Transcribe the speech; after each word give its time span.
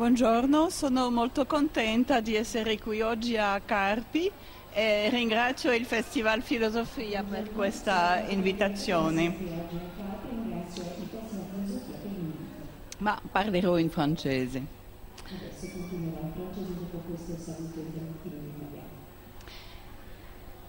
Buongiorno, 0.00 0.70
sono 0.70 1.10
molto 1.10 1.44
contenta 1.44 2.20
di 2.20 2.34
essere 2.34 2.78
qui 2.78 3.02
oggi 3.02 3.36
a 3.36 3.60
Carpi 3.62 4.32
e 4.72 5.10
ringrazio 5.10 5.74
il 5.74 5.84
Festival 5.84 6.40
Filosofia 6.40 7.22
per 7.22 7.52
questa 7.52 8.24
invitazione. 8.28 9.36
Ma 12.96 13.20
parlerò 13.30 13.76
in 13.76 13.90
francese. 13.90 14.62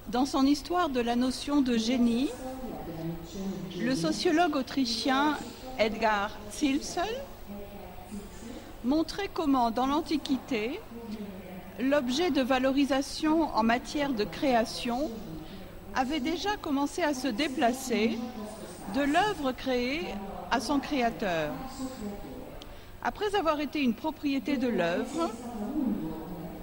Dans 0.08 0.30
son 0.30 0.46
histoire 0.46 0.90
de 0.90 1.04
la 1.04 1.16
notion 1.16 1.62
de 1.62 1.78
génie, 1.78 2.30
le 3.78 3.96
sociologue 3.96 4.58
autrichien 4.58 5.38
Edgar 5.78 6.30
Zilsel 6.50 7.31
montrait 8.84 9.30
comment, 9.34 9.72
dans 9.72 9.88
l'Antiquité, 9.88 10.80
l'objet 11.80 12.32
de 12.32 12.42
valorisation 12.42 13.44
en 13.56 13.64
matière 13.64 14.14
de 14.14 14.24
création 14.24 15.10
avait 15.96 16.20
déjà 16.20 16.58
commencé 16.58 17.04
à 17.04 17.14
se 17.14 17.28
déplacer 17.28 18.18
de 18.96 19.02
l'œuvre 19.02 19.52
créée 19.52 20.06
à 20.50 20.60
son 20.60 20.80
créateur. 20.80 21.52
Après 23.04 23.36
avoir 23.36 23.60
été 23.60 23.82
une 23.82 23.94
propriété 23.94 24.58
de 24.58 24.68
l'œuvre, 24.68 25.32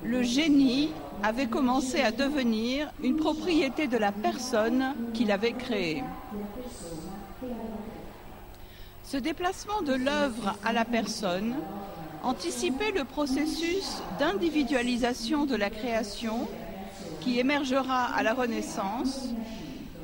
le 0.05 0.23
génie 0.23 0.91
avait 1.23 1.49
commencé 1.49 2.01
à 2.01 2.13
devenir 2.13 2.93
une 3.03 3.17
propriété 3.17 3.89
de 3.89 3.97
la 3.97 4.13
personne 4.13 4.95
qui 5.15 5.25
l'avait 5.25 5.53
créée. 5.53 6.05
Ce 9.03 9.17
déplacement 9.17 9.83
de 9.83 9.95
l'œuvre 9.95 10.55
à 10.65 10.73
la 10.73 10.85
personne 10.85 11.57
anticipait 12.23 12.93
le 12.93 13.05
processus 13.05 14.03
d'individualisation 14.19 15.47
de 15.47 15.57
la 15.57 15.71
création 15.71 16.49
qui 17.21 17.39
émergera 17.39 18.07
à 18.07 18.23
la 18.23 18.35
Renaissance, 18.35 19.29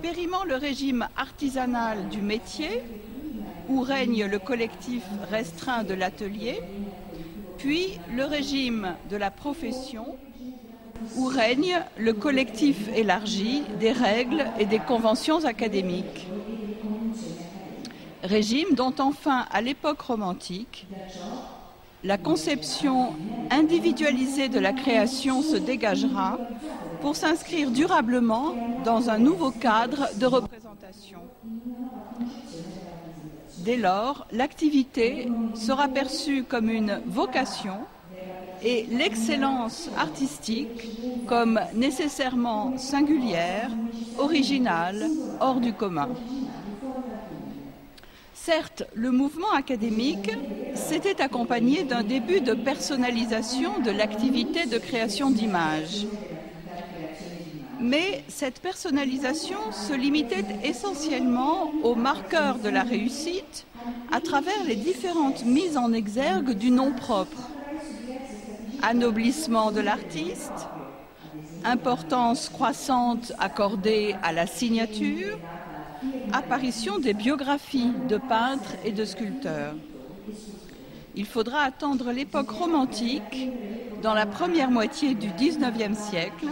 périmant 0.03 0.45
le 0.45 0.57
régime 0.57 1.09
artisanal 1.17 2.09
du 2.09 2.21
métier, 2.21 2.83
où 3.69 3.81
règne 3.81 4.27
le 4.27 4.39
collectif 4.39 5.03
restreint 5.31 5.85
de 5.85 5.95
l'atelier, 5.95 6.61
puis 7.57 7.99
le 8.15 8.25
régime 8.25 8.95
de 9.11 9.17
la 9.17 9.31
profession, 9.31 10.17
où 11.17 11.27
règne 11.27 11.83
le 11.97 12.13
collectif 12.13 12.89
élargi 12.95 13.63
des 13.81 13.93
règles 13.93 14.47
et 14.59 14.67
des 14.67 14.79
conventions 14.79 15.45
académiques. 15.45 16.27
Régime 18.23 18.75
dont 18.75 18.95
enfin, 18.99 19.47
à 19.51 19.61
l'époque 19.61 20.01
romantique, 20.01 20.87
la 22.05 22.19
conception 22.19 23.15
individualisée 23.51 24.49
de 24.49 24.59
la 24.59 24.73
création 24.73 25.41
se 25.41 25.57
dégagera 25.57 26.39
pour 27.01 27.17
s'inscrire 27.17 27.71
durablement 27.71 28.55
dans 28.85 29.09
un 29.09 29.19
nouveau 29.19 29.51
cadre 29.51 30.09
de 30.19 30.27
représentation. 30.27 31.21
Dès 33.59 33.79
lors, 33.79 34.27
l'activité 34.31 35.29
sera 35.55 35.89
perçue 35.89 36.45
comme 36.45 36.69
une 36.69 37.01
vocation 37.07 37.79
et 38.63 38.87
l'excellence 38.91 39.89
artistique 39.97 41.27
comme 41.27 41.59
nécessairement 41.75 42.77
singulière, 42.77 43.71
originale, 44.19 45.09
hors 45.41 45.61
du 45.61 45.73
commun. 45.73 46.11
Certes, 48.45 48.83
le 48.95 49.11
mouvement 49.11 49.53
académique 49.57 50.31
s'était 50.75 51.23
accompagné 51.23 51.83
d'un 51.83 52.03
début 52.03 52.43
de 52.43 52.53
personnalisation 52.53 53.79
de 53.79 53.91
l'activité 53.91 54.67
de 54.67 54.77
création 54.77 55.31
d'images. 55.31 56.05
Mais 57.81 58.23
cette 58.29 58.61
personnalisation 58.61 59.73
se 59.73 59.95
limitait 59.95 60.45
essentiellement 60.63 61.73
aux 61.83 61.95
marqueurs 61.95 62.59
de 62.59 62.69
la 62.69 62.83
réussite 62.83 63.65
à 64.13 64.21
travers 64.21 64.63
les 64.67 64.77
différentes 64.77 65.47
mises 65.47 65.79
en 65.79 65.95
exergue 65.95 66.51
du 66.51 66.71
nom 66.71 66.93
propre 66.93 67.49
anoblissement 68.83 69.73
de 69.73 69.81
l'artiste, 69.81 70.69
importance 71.65 72.51
croissante 72.51 73.33
accordée 73.39 74.17
à 74.23 74.33
la 74.33 74.47
signature, 74.47 75.39
apparition 76.33 76.99
des 76.99 77.15
biographies 77.15 77.93
de 78.09 78.19
peintres 78.19 78.75
et 78.85 78.93
de 78.93 79.05
sculpteurs. 79.05 79.75
Il 81.15 81.27
faudra 81.27 81.61
attendre 81.61 82.11
l'époque 82.11 82.51
romantique, 82.51 83.51
dans 84.03 84.15
la 84.15 84.27
première 84.27 84.71
moitié 84.71 85.15
du 85.15 85.29
XIXe 85.29 85.97
siècle, 85.97 86.49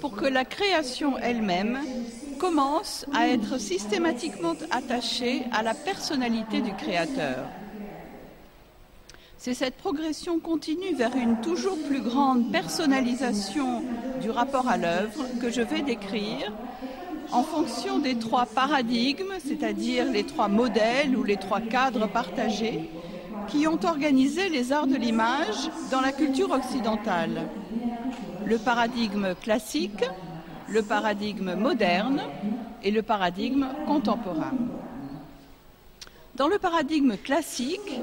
pour 0.00 0.14
que 0.14 0.26
la 0.26 0.44
création 0.44 1.18
elle-même 1.18 1.78
commence 2.38 3.06
à 3.14 3.28
être 3.28 3.58
systématiquement 3.58 4.54
attachée 4.70 5.44
à 5.52 5.62
la 5.62 5.74
personnalité 5.74 6.60
du 6.60 6.72
créateur. 6.74 7.44
C'est 9.38 9.54
cette 9.54 9.76
progression 9.76 10.38
continue 10.38 10.94
vers 10.94 11.14
une 11.14 11.40
toujours 11.40 11.78
plus 11.86 12.00
grande 12.00 12.50
personnalisation 12.50 13.82
du 14.20 14.30
rapport 14.30 14.68
à 14.68 14.76
l'œuvre 14.76 15.24
que 15.40 15.50
je 15.50 15.62
vais 15.62 15.82
décrire 15.82 16.52
en 17.32 17.42
fonction 17.42 17.98
des 17.98 18.16
trois 18.16 18.46
paradigmes, 18.46 19.34
c'est-à-dire 19.44 20.10
les 20.10 20.24
trois 20.24 20.48
modèles 20.48 21.16
ou 21.16 21.24
les 21.24 21.36
trois 21.36 21.60
cadres 21.60 22.08
partagés 22.08 22.90
qui 23.48 23.66
ont 23.66 23.78
organisé 23.84 24.48
les 24.48 24.72
arts 24.72 24.86
de 24.86 24.96
l'image 24.96 25.70
dans 25.90 26.00
la 26.00 26.12
culture 26.12 26.50
occidentale. 26.50 27.48
Le 28.44 28.58
paradigme 28.58 29.34
classique, 29.40 30.04
le 30.68 30.82
paradigme 30.82 31.54
moderne 31.54 32.22
et 32.82 32.90
le 32.90 33.02
paradigme 33.02 33.66
contemporain. 33.86 34.52
Dans 36.34 36.48
le 36.48 36.58
paradigme 36.58 37.16
classique, 37.16 38.00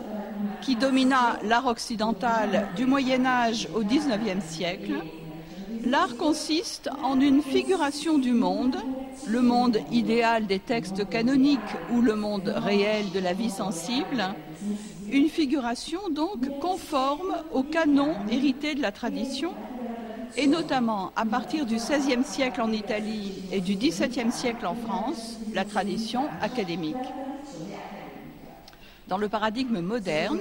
qui 0.62 0.76
domina 0.76 1.38
l'art 1.44 1.68
occidental 1.68 2.68
du 2.76 2.86
Moyen 2.86 3.26
Âge 3.26 3.68
au 3.76 3.82
XIXe 3.82 4.44
siècle, 4.44 5.04
l'art 5.86 6.16
consiste 6.18 6.90
en 7.04 7.20
une 7.20 7.42
figuration 7.42 8.18
du 8.18 8.32
monde, 8.32 8.78
le 9.28 9.42
monde 9.42 9.80
idéal 9.92 10.48
des 10.48 10.60
textes 10.60 11.08
canoniques 11.10 11.60
ou 11.92 12.02
le 12.02 12.16
monde 12.16 12.54
réel 12.56 13.12
de 13.12 13.20
la 13.20 13.34
vie 13.34 13.50
sensible, 13.50 14.24
une 15.12 15.30
figuration 15.30 16.00
donc 16.10 16.60
conforme 16.60 17.36
au 17.52 17.64
canon 17.64 18.16
hérité 18.30 18.76
de 18.76 18.82
la 18.82 18.92
tradition, 18.92 19.54
et 20.36 20.48
notamment 20.48 21.12
à 21.16 21.26
partir 21.26 21.66
du 21.66 21.76
XVIe 21.76 22.24
siècle 22.24 22.62
en 22.62 22.72
Italie 22.72 23.44
et 23.52 23.62
du 23.62 23.76
XVIIe 23.76 24.32
siècle 24.32 24.66
en 24.66 24.76
France, 24.76 25.38
la 25.54 25.66
tradition 25.66 26.28
académique. 26.42 26.96
Dans 29.08 29.18
le 29.18 29.30
paradigme 29.30 29.82
moderne, 29.82 30.40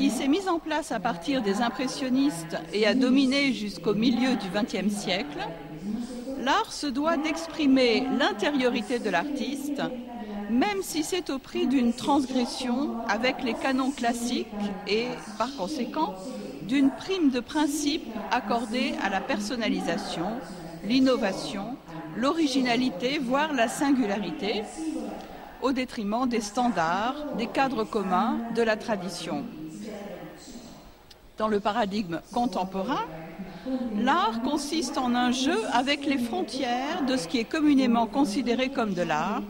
qui 0.00 0.08
s'est 0.08 0.28
mis 0.28 0.48
en 0.48 0.58
place 0.58 0.92
à 0.92 0.98
partir 0.98 1.42
des 1.42 1.60
impressionnistes 1.60 2.56
et 2.72 2.86
a 2.86 2.94
dominé 2.94 3.52
jusqu'au 3.52 3.92
milieu 3.92 4.34
du 4.36 4.48
XXe 4.48 4.90
siècle, 4.96 5.46
l'art 6.42 6.72
se 6.72 6.86
doit 6.86 7.18
d'exprimer 7.18 8.06
l'intériorité 8.18 8.98
de 8.98 9.10
l'artiste, 9.10 9.82
même 10.48 10.80
si 10.80 11.02
c'est 11.02 11.28
au 11.28 11.38
prix 11.38 11.66
d'une 11.66 11.92
transgression 11.92 12.94
avec 13.10 13.42
les 13.42 13.52
canons 13.52 13.90
classiques 13.90 14.46
et, 14.88 15.08
par 15.36 15.54
conséquent, 15.54 16.14
d'une 16.62 16.90
prime 16.92 17.28
de 17.28 17.40
principe 17.40 18.08
accordée 18.30 18.94
à 19.02 19.10
la 19.10 19.20
personnalisation, 19.20 20.30
l'innovation, 20.82 21.76
l'originalité, 22.16 23.18
voire 23.18 23.52
la 23.52 23.68
singularité, 23.68 24.62
au 25.60 25.72
détriment 25.72 26.26
des 26.26 26.40
standards, 26.40 27.34
des 27.36 27.48
cadres 27.48 27.84
communs, 27.84 28.38
de 28.56 28.62
la 28.62 28.76
tradition. 28.76 29.44
Dans 31.40 31.48
le 31.48 31.58
paradigme 31.58 32.20
contemporain, 32.34 33.06
l'art 33.96 34.42
consiste 34.42 34.98
en 34.98 35.14
un 35.14 35.32
jeu 35.32 35.58
avec 35.72 36.04
les 36.04 36.18
frontières 36.18 37.06
de 37.08 37.16
ce 37.16 37.26
qui 37.28 37.38
est 37.38 37.44
communément 37.44 38.06
considéré 38.06 38.68
comme 38.68 38.92
de 38.92 39.00
l'art, 39.00 39.40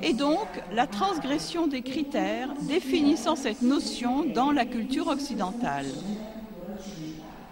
et 0.00 0.12
donc 0.12 0.46
la 0.72 0.86
transgression 0.86 1.66
des 1.66 1.82
critères 1.82 2.50
définissant 2.68 3.34
cette 3.34 3.62
notion 3.62 4.24
dans 4.32 4.52
la 4.52 4.64
culture 4.64 5.08
occidentale. 5.08 5.86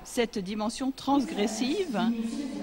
Cette 0.04 0.38
dimension 0.38 0.92
transgressive 0.92 2.00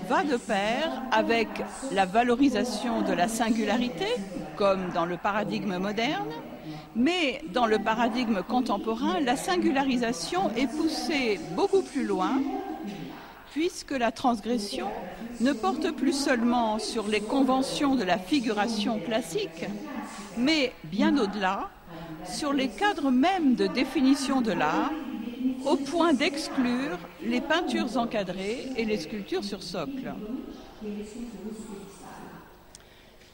va 0.08 0.24
de 0.24 0.38
pair 0.38 1.02
avec 1.12 1.50
la 1.92 2.06
valorisation 2.06 3.02
de 3.02 3.12
la 3.12 3.28
singularité, 3.28 4.08
comme 4.56 4.92
dans 4.94 5.06
le 5.06 5.18
paradigme 5.18 5.80
moderne, 5.80 6.30
mais 6.96 7.42
dans 7.54 7.66
le 7.66 7.80
paradigme 7.80 8.42
contemporain, 8.42 9.20
la 9.20 9.36
singularisation 9.36 10.52
est 10.56 10.68
poussée 10.68 11.40
beaucoup 11.56 11.82
plus 11.82 12.06
loin, 12.06 12.42
puisque 13.52 13.92
la 13.92 14.12
transgression 14.12 14.88
ne 15.40 15.54
porte 15.54 15.92
plus 15.92 16.14
seulement 16.14 16.80
sur 16.80 17.08
les 17.08 17.22
conventions 17.22 17.96
de 17.96 18.04
la 18.04 18.18
figuration 18.18 19.00
classique, 19.00 19.66
mais 20.38 20.74
bien 20.84 21.18
au-delà, 21.18 21.70
sur 22.26 22.54
les 22.54 22.68
cadres 22.68 23.12
mêmes 23.12 23.56
de 23.56 23.68
définition 23.68 24.42
de 24.42 24.52
l'art 24.52 24.92
au 25.66 25.76
point 25.76 26.14
d'exclure 26.14 26.98
les 27.24 27.42
peintures 27.42 27.98
encadrées 27.98 28.68
et 28.78 28.86
les 28.86 28.98
sculptures 28.98 29.44
sur 29.44 29.64
socle. 29.64 30.14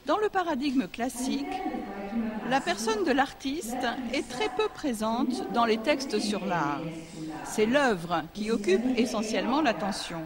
Dans 0.05 0.17
le 0.17 0.29
paradigme 0.29 0.87
classique, 0.87 1.45
la 2.49 2.61
personne 2.61 3.03
de 3.03 3.11
l'artiste 3.11 3.85
est 4.13 4.27
très 4.27 4.49
peu 4.55 4.67
présente 4.73 5.51
dans 5.53 5.65
les 5.65 5.77
textes 5.77 6.19
sur 6.19 6.45
l'art. 6.45 6.81
C'est 7.43 7.65
l'œuvre 7.65 8.23
qui 8.33 8.51
occupe 8.51 8.97
essentiellement 8.97 9.61
l'attention. 9.61 10.21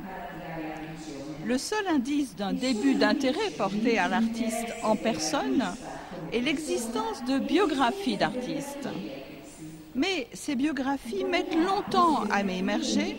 Le 1.45 1.57
seul 1.57 1.87
indice 1.87 2.35
d'un 2.35 2.53
début 2.53 2.95
d'intérêt 2.95 3.49
porté 3.57 3.97
à 3.97 4.07
l'artiste 4.07 4.73
en 4.83 4.95
personne 4.95 5.63
est 6.31 6.41
l'existence 6.41 7.23
de 7.25 7.39
biographies 7.39 8.17
d'artistes. 8.17 8.89
Mais 9.95 10.27
ces 10.33 10.55
biographies 10.55 11.25
mettent 11.25 11.55
longtemps 11.55 12.23
à 12.29 12.41
émerger, 12.41 13.17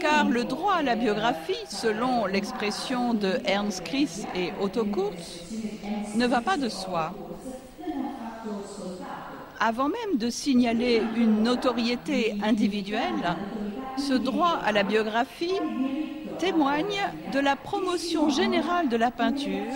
car 0.00 0.28
le 0.28 0.44
droit 0.44 0.74
à 0.74 0.82
la 0.82 0.96
biographie, 0.96 1.52
selon 1.68 2.26
l'expression 2.26 3.12
de 3.12 3.38
Ernst 3.44 3.84
Chris 3.84 4.24
et 4.34 4.52
Otto 4.60 4.84
Kurz, 4.86 5.44
ne 6.16 6.26
va 6.26 6.40
pas 6.40 6.56
de 6.56 6.68
soi. 6.68 7.12
Avant 9.62 9.88
même 9.88 10.16
de 10.16 10.30
signaler 10.30 11.02
une 11.16 11.42
notoriété 11.42 12.34
individuelle, 12.42 13.36
ce 13.98 14.14
droit 14.14 14.58
à 14.64 14.72
la 14.72 14.84
biographie 14.84 15.60
témoigne 16.38 16.98
de 17.34 17.40
la 17.40 17.56
promotion 17.56 18.30
générale 18.30 18.88
de 18.88 18.96
la 18.96 19.10
peinture 19.10 19.74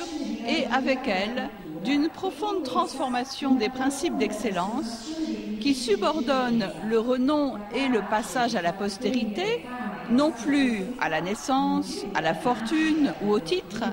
et 0.48 0.64
avec 0.72 1.00
elle 1.06 1.50
d'une 1.84 2.08
profonde 2.08 2.62
transformation 2.62 3.56
des 3.56 3.68
principes 3.68 4.16
d'excellence 4.16 5.10
qui 5.60 5.74
subordonnent 5.74 6.70
le 6.88 6.98
renom 6.98 7.56
et 7.74 7.88
le 7.88 8.00
passage 8.00 8.54
à 8.54 8.62
la 8.62 8.72
postérité 8.72 9.66
non 10.10 10.30
plus 10.30 10.78
à 10.98 11.10
la 11.10 11.20
naissance, 11.20 12.06
à 12.14 12.22
la 12.22 12.32
fortune 12.32 13.12
ou 13.22 13.32
au 13.32 13.40
titre, 13.40 13.84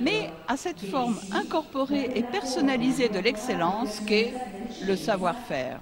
mais 0.00 0.30
à 0.48 0.56
cette 0.56 0.80
forme 0.80 1.18
incorporée 1.32 2.10
et 2.14 2.22
personnalisée 2.22 3.08
de 3.08 3.18
l'excellence 3.18 4.00
qu'est 4.00 4.34
le 4.86 4.96
savoir-faire. 4.96 5.80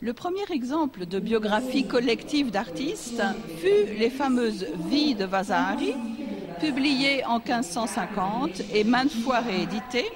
Le 0.00 0.12
premier 0.12 0.44
exemple 0.50 1.06
de 1.06 1.20
biographie 1.20 1.86
collective 1.86 2.50
d'artistes 2.50 3.22
fut 3.58 3.96
les 3.98 4.10
fameuses 4.10 4.66
Vies 4.88 5.14
de 5.14 5.24
Vasari, 5.24 5.94
publiées 6.58 7.24
en 7.24 7.38
1550 7.38 8.62
et 8.74 8.82
maintes 8.82 9.12
fois 9.12 9.40
rééditées, 9.40 10.10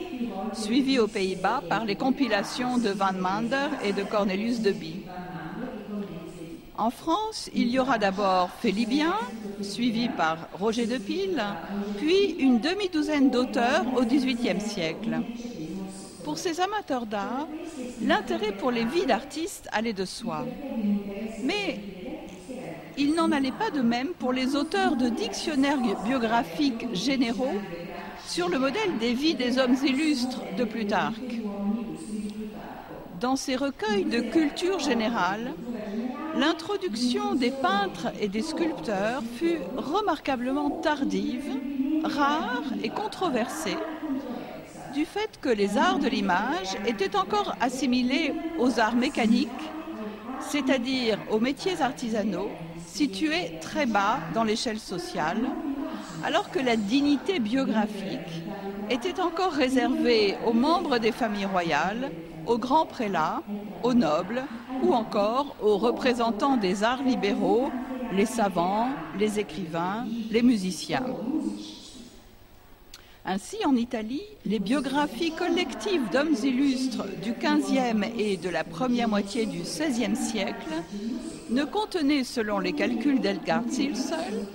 suivies 0.52 0.98
aux 0.98 1.06
Pays-Bas 1.06 1.62
par 1.68 1.84
les 1.84 1.94
compilations 1.94 2.78
de 2.78 2.88
Van 2.88 3.12
Mander 3.12 3.68
et 3.84 3.92
de 3.92 4.02
Cornelius 4.02 4.60
de 4.60 4.72
Bie. 4.72 5.02
En 6.78 6.90
France, 6.90 7.48
il 7.54 7.68
y 7.68 7.78
aura 7.78 7.96
d'abord 7.98 8.50
Félibien, 8.60 9.14
suivi 9.62 10.10
par 10.10 10.36
Roger 10.52 10.86
de 10.86 10.98
Pile, 10.98 11.42
puis 11.96 12.36
une 12.38 12.60
demi-douzaine 12.60 13.30
d'auteurs 13.30 13.84
au 13.96 14.02
XVIIIe 14.04 14.60
siècle. 14.60 15.20
Pour 16.22 16.36
ces 16.36 16.60
amateurs 16.60 17.06
d'art, 17.06 17.48
l'intérêt 18.02 18.52
pour 18.52 18.70
les 18.70 18.84
vies 18.84 19.06
d'artistes 19.06 19.68
allait 19.72 19.94
de 19.94 20.04
soi. 20.04 20.44
Mais 21.42 21.80
il 22.98 23.14
n'en 23.14 23.32
allait 23.32 23.52
pas 23.52 23.70
de 23.70 23.80
même 23.80 24.08
pour 24.18 24.32
les 24.34 24.54
auteurs 24.54 24.96
de 24.96 25.08
dictionnaires 25.08 25.80
biographiques 26.04 26.94
généraux 26.94 27.56
sur 28.26 28.50
le 28.50 28.58
modèle 28.58 28.98
des 28.98 29.14
vies 29.14 29.34
des 29.34 29.58
hommes 29.58 29.76
illustres 29.82 30.42
de 30.58 30.64
Plutarque. 30.64 31.40
Dans 33.20 33.36
ces 33.36 33.56
recueils 33.56 34.04
de 34.04 34.20
culture 34.20 34.78
générale, 34.78 35.54
L'introduction 36.36 37.34
des 37.34 37.50
peintres 37.50 38.08
et 38.20 38.28
des 38.28 38.42
sculpteurs 38.42 39.22
fut 39.38 39.58
remarquablement 39.76 40.68
tardive, 40.68 41.48
rare 42.04 42.62
et 42.82 42.90
controversée, 42.90 43.78
du 44.92 45.06
fait 45.06 45.38
que 45.40 45.48
les 45.48 45.78
arts 45.78 45.98
de 45.98 46.08
l'image 46.08 46.76
étaient 46.86 47.16
encore 47.16 47.56
assimilés 47.60 48.34
aux 48.58 48.78
arts 48.78 48.96
mécaniques, 48.96 49.48
c'est-à-dire 50.40 51.18
aux 51.30 51.40
métiers 51.40 51.80
artisanaux, 51.80 52.50
situés 52.86 53.52
très 53.62 53.86
bas 53.86 54.18
dans 54.34 54.44
l'échelle 54.44 54.78
sociale, 54.78 55.42
alors 56.22 56.50
que 56.50 56.58
la 56.58 56.76
dignité 56.76 57.38
biographique 57.38 58.42
était 58.90 59.20
encore 59.20 59.52
réservée 59.52 60.36
aux 60.46 60.52
membres 60.52 60.98
des 60.98 61.12
familles 61.12 61.46
royales, 61.46 62.10
aux 62.46 62.58
grands 62.58 62.86
prélats, 62.86 63.42
aux 63.82 63.94
nobles 63.94 64.44
ou 64.82 64.92
encore 64.92 65.56
aux 65.62 65.76
représentants 65.76 66.56
des 66.56 66.84
arts 66.84 67.02
libéraux, 67.02 67.70
les 68.12 68.26
savants, 68.26 68.88
les 69.18 69.38
écrivains, 69.38 70.06
les 70.30 70.42
musiciens. 70.42 71.04
Ainsi, 73.28 73.56
en 73.66 73.74
Italie, 73.74 74.22
les 74.44 74.60
biographies 74.60 75.32
collectives 75.32 76.08
d'hommes 76.10 76.36
illustres 76.44 77.06
du 77.20 77.32
XVe 77.32 78.04
et 78.16 78.36
de 78.36 78.48
la 78.48 78.62
première 78.62 79.08
moitié 79.08 79.46
du 79.46 79.62
XVIe 79.62 80.14
siècle 80.14 80.74
ne 81.50 81.64
contenaient, 81.64 82.22
selon 82.22 82.60
les 82.60 82.72
calculs 82.72 83.20
d'Edgar 83.20 83.64
Zilsel, 83.68 84.46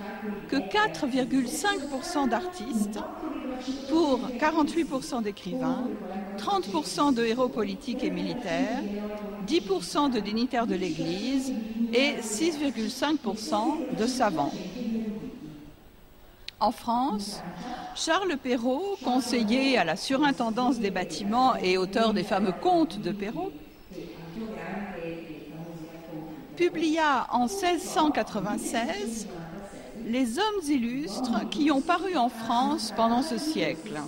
que 0.47 0.55
4,5% 0.55 2.29
d'artistes 2.29 2.99
pour 3.89 4.19
48% 4.39 5.23
d'écrivains, 5.23 5.87
30% 6.37 7.13
de 7.13 7.23
héros 7.23 7.49
politiques 7.49 8.03
et 8.03 8.09
militaires, 8.09 8.81
10% 9.47 10.11
de 10.11 10.19
dignitaires 10.19 10.67
de 10.67 10.75
l'Église 10.75 11.53
et 11.93 12.21
6,5% 12.21 13.97
de 13.97 14.07
savants. 14.07 14.53
En 16.59 16.71
France, 16.71 17.41
Charles 17.95 18.37
Perrault, 18.37 18.97
conseiller 19.03 19.77
à 19.77 19.83
la 19.83 19.95
surintendance 19.95 20.79
des 20.79 20.91
bâtiments 20.91 21.55
et 21.55 21.77
auteur 21.77 22.13
des 22.13 22.23
fameux 22.23 22.51
contes 22.51 22.99
de 23.01 23.11
Perrault, 23.11 23.51
publia 26.55 27.27
en 27.31 27.47
1696 27.47 29.27
les 30.05 30.39
hommes 30.39 30.63
illustres 30.67 31.49
qui 31.49 31.71
ont 31.71 31.81
paru 31.81 32.17
en 32.17 32.29
France 32.29 32.93
pendant 32.95 33.21
ce 33.21 33.37
siècle. 33.37 33.99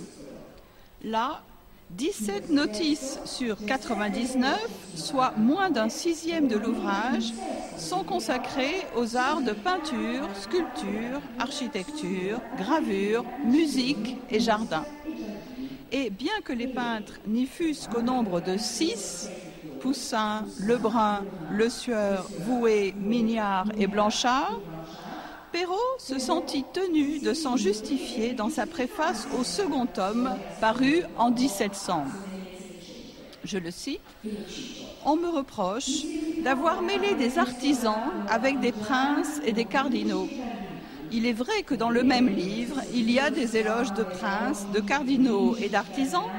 Là, 1.02 1.42
17 1.90 2.50
notices 2.50 3.20
sur 3.24 3.56
99, 3.66 4.58
soit 4.96 5.34
moins 5.36 5.70
d'un 5.70 5.88
sixième 5.88 6.48
de 6.48 6.56
l'ouvrage, 6.56 7.32
sont 7.76 8.02
consacrées 8.02 8.86
aux 8.96 9.16
arts 9.16 9.42
de 9.42 9.52
peinture, 9.52 10.28
sculpture, 10.34 11.20
architecture, 11.38 12.40
gravure, 12.56 13.24
musique 13.44 14.16
et 14.30 14.40
jardin. 14.40 14.84
Et 15.92 16.10
bien 16.10 16.40
que 16.42 16.52
les 16.52 16.66
peintres 16.66 17.20
n'y 17.26 17.46
fussent 17.46 17.88
qu'au 17.92 18.02
nombre 18.02 18.40
de 18.40 18.56
six, 18.56 19.28
Poussin, 19.80 20.46
Lebrun, 20.60 21.24
Le 21.52 21.68
Sueur, 21.68 22.26
Vouet, 22.40 22.94
Mignard 22.98 23.66
et 23.78 23.86
Blanchard, 23.86 24.58
Perrault 25.54 25.76
se 25.98 26.18
sentit 26.18 26.64
tenu 26.72 27.20
de 27.20 27.32
s'en 27.32 27.56
justifier 27.56 28.32
dans 28.32 28.50
sa 28.50 28.66
préface 28.66 29.28
au 29.38 29.44
second 29.44 29.86
tome, 29.86 30.34
paru 30.60 31.02
en 31.16 31.30
1700. 31.30 32.06
Je 33.44 33.58
le 33.58 33.70
cite 33.70 34.00
On 35.04 35.14
me 35.14 35.28
reproche 35.28 36.02
d'avoir 36.42 36.82
mêlé 36.82 37.14
des 37.14 37.38
artisans 37.38 38.10
avec 38.28 38.58
des 38.58 38.72
princes 38.72 39.40
et 39.46 39.52
des 39.52 39.64
cardinaux. 39.64 40.28
Il 41.12 41.24
est 41.24 41.32
vrai 41.32 41.62
que 41.62 41.76
dans 41.76 41.90
le 41.90 42.02
même 42.02 42.30
livre, 42.30 42.80
il 42.92 43.08
y 43.08 43.20
a 43.20 43.30
des 43.30 43.56
éloges 43.56 43.92
de 43.92 44.02
princes, 44.02 44.66
de 44.74 44.80
cardinaux 44.80 45.54
et 45.56 45.68
d'artisans, 45.68 46.30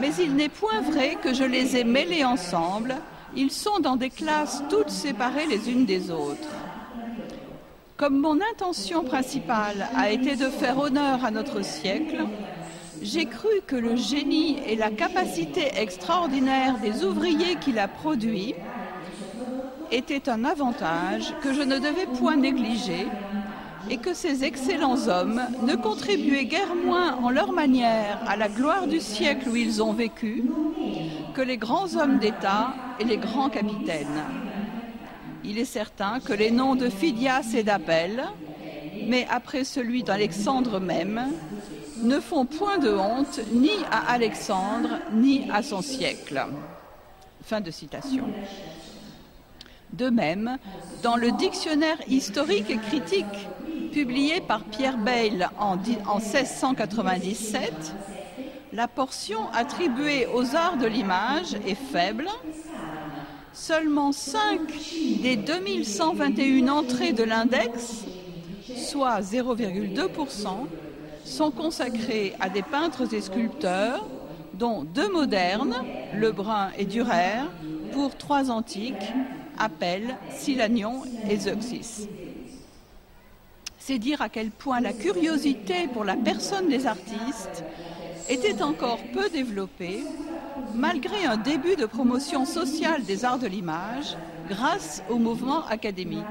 mais 0.00 0.12
il 0.20 0.36
n'est 0.36 0.48
point 0.48 0.80
vrai 0.80 1.18
que 1.20 1.34
je 1.34 1.42
les 1.42 1.76
ai 1.76 1.82
mêlés 1.82 2.24
ensemble. 2.24 2.94
Ils 3.34 3.50
sont 3.50 3.80
dans 3.80 3.96
des 3.96 4.10
classes 4.10 4.62
toutes 4.70 4.90
séparées 4.90 5.48
les 5.48 5.68
unes 5.68 5.86
des 5.86 6.12
autres. 6.12 6.50
Comme 7.96 8.18
mon 8.18 8.40
intention 8.40 9.04
principale 9.04 9.88
a 9.94 10.10
été 10.10 10.34
de 10.34 10.48
faire 10.48 10.78
honneur 10.80 11.24
à 11.24 11.30
notre 11.30 11.62
siècle, 11.64 12.24
j'ai 13.00 13.26
cru 13.26 13.48
que 13.68 13.76
le 13.76 13.94
génie 13.94 14.58
et 14.66 14.74
la 14.74 14.90
capacité 14.90 15.70
extraordinaire 15.76 16.78
des 16.78 17.04
ouvriers 17.04 17.54
qu'il 17.56 17.78
a 17.78 17.86
produits 17.86 18.56
étaient 19.92 20.28
un 20.28 20.44
avantage 20.44 21.34
que 21.40 21.54
je 21.54 21.62
ne 21.62 21.78
devais 21.78 22.06
point 22.18 22.34
négliger 22.34 23.06
et 23.88 23.98
que 23.98 24.12
ces 24.12 24.42
excellents 24.42 25.06
hommes 25.06 25.42
ne 25.62 25.76
contribuaient 25.76 26.46
guère 26.46 26.74
moins 26.74 27.14
en 27.22 27.30
leur 27.30 27.52
manière 27.52 28.18
à 28.26 28.36
la 28.36 28.48
gloire 28.48 28.88
du 28.88 28.98
siècle 28.98 29.50
où 29.50 29.54
ils 29.54 29.80
ont 29.80 29.92
vécu 29.92 30.42
que 31.32 31.42
les 31.42 31.58
grands 31.58 31.94
hommes 31.94 32.18
d'État 32.18 32.74
et 32.98 33.04
les 33.04 33.18
grands 33.18 33.50
capitaines 33.50 34.22
il 35.44 35.58
est 35.58 35.64
certain 35.64 36.20
que 36.20 36.32
les 36.32 36.50
noms 36.50 36.74
de 36.74 36.88
Phidias 36.88 37.52
et 37.54 37.62
d'Abel, 37.62 38.24
mais 39.06 39.26
après 39.30 39.64
celui 39.64 40.02
d'Alexandre 40.02 40.80
même, 40.80 41.30
ne 42.02 42.20
font 42.20 42.44
point 42.44 42.78
de 42.78 42.92
honte 42.92 43.40
ni 43.52 43.70
à 43.90 44.12
Alexandre 44.12 44.98
ni 45.12 45.50
à 45.50 45.62
son 45.62 45.82
siècle. 45.82 46.44
Fin 47.42 47.60
de 47.60 47.70
citation. 47.70 48.24
De 49.92 50.10
même, 50.10 50.58
dans 51.02 51.16
le 51.16 51.30
dictionnaire 51.32 51.98
historique 52.08 52.70
et 52.70 52.78
critique 52.78 53.48
publié 53.92 54.40
par 54.40 54.64
Pierre 54.64 54.98
Bayle 54.98 55.48
en, 55.58 55.76
1697, 55.76 57.72
la 58.72 58.88
portion 58.88 59.48
attribuée 59.52 60.26
aux 60.26 60.56
arts 60.56 60.78
de 60.78 60.86
l'image 60.86 61.54
est 61.64 61.76
faible. 61.76 62.28
Seulement 63.54 64.10
5 64.10 64.60
des 65.22 65.36
2121 65.36 66.66
entrées 66.66 67.12
de 67.12 67.22
l'index, 67.22 68.04
soit 68.76 69.20
0,2%, 69.20 70.66
sont 71.24 71.50
consacrées 71.52 72.34
à 72.40 72.48
des 72.48 72.62
peintres 72.62 73.14
et 73.14 73.20
sculpteurs, 73.20 74.04
dont 74.54 74.82
deux 74.82 75.08
modernes, 75.08 75.76
Lebrun 76.14 76.70
et 76.76 76.84
Durer, 76.84 77.44
pour 77.92 78.16
trois 78.16 78.50
antiques, 78.50 79.12
Appel, 79.56 80.16
Silanion 80.36 81.02
et 81.30 81.36
Zeuxis. 81.36 82.08
C'est 83.78 83.98
dire 83.98 84.20
à 84.20 84.28
quel 84.28 84.50
point 84.50 84.80
la 84.80 84.92
curiosité 84.92 85.86
pour 85.92 86.02
la 86.02 86.16
personne 86.16 86.68
des 86.68 86.86
artistes 86.86 87.62
était 88.28 88.62
encore 88.62 88.98
peu 89.12 89.28
développée, 89.28 90.02
malgré 90.74 91.24
un 91.24 91.36
début 91.36 91.76
de 91.76 91.86
promotion 91.86 92.44
sociale 92.44 93.04
des 93.04 93.24
arts 93.24 93.38
de 93.38 93.46
l'image 93.46 94.16
grâce 94.48 95.02
au 95.08 95.18
mouvement 95.18 95.66
académique. 95.66 96.24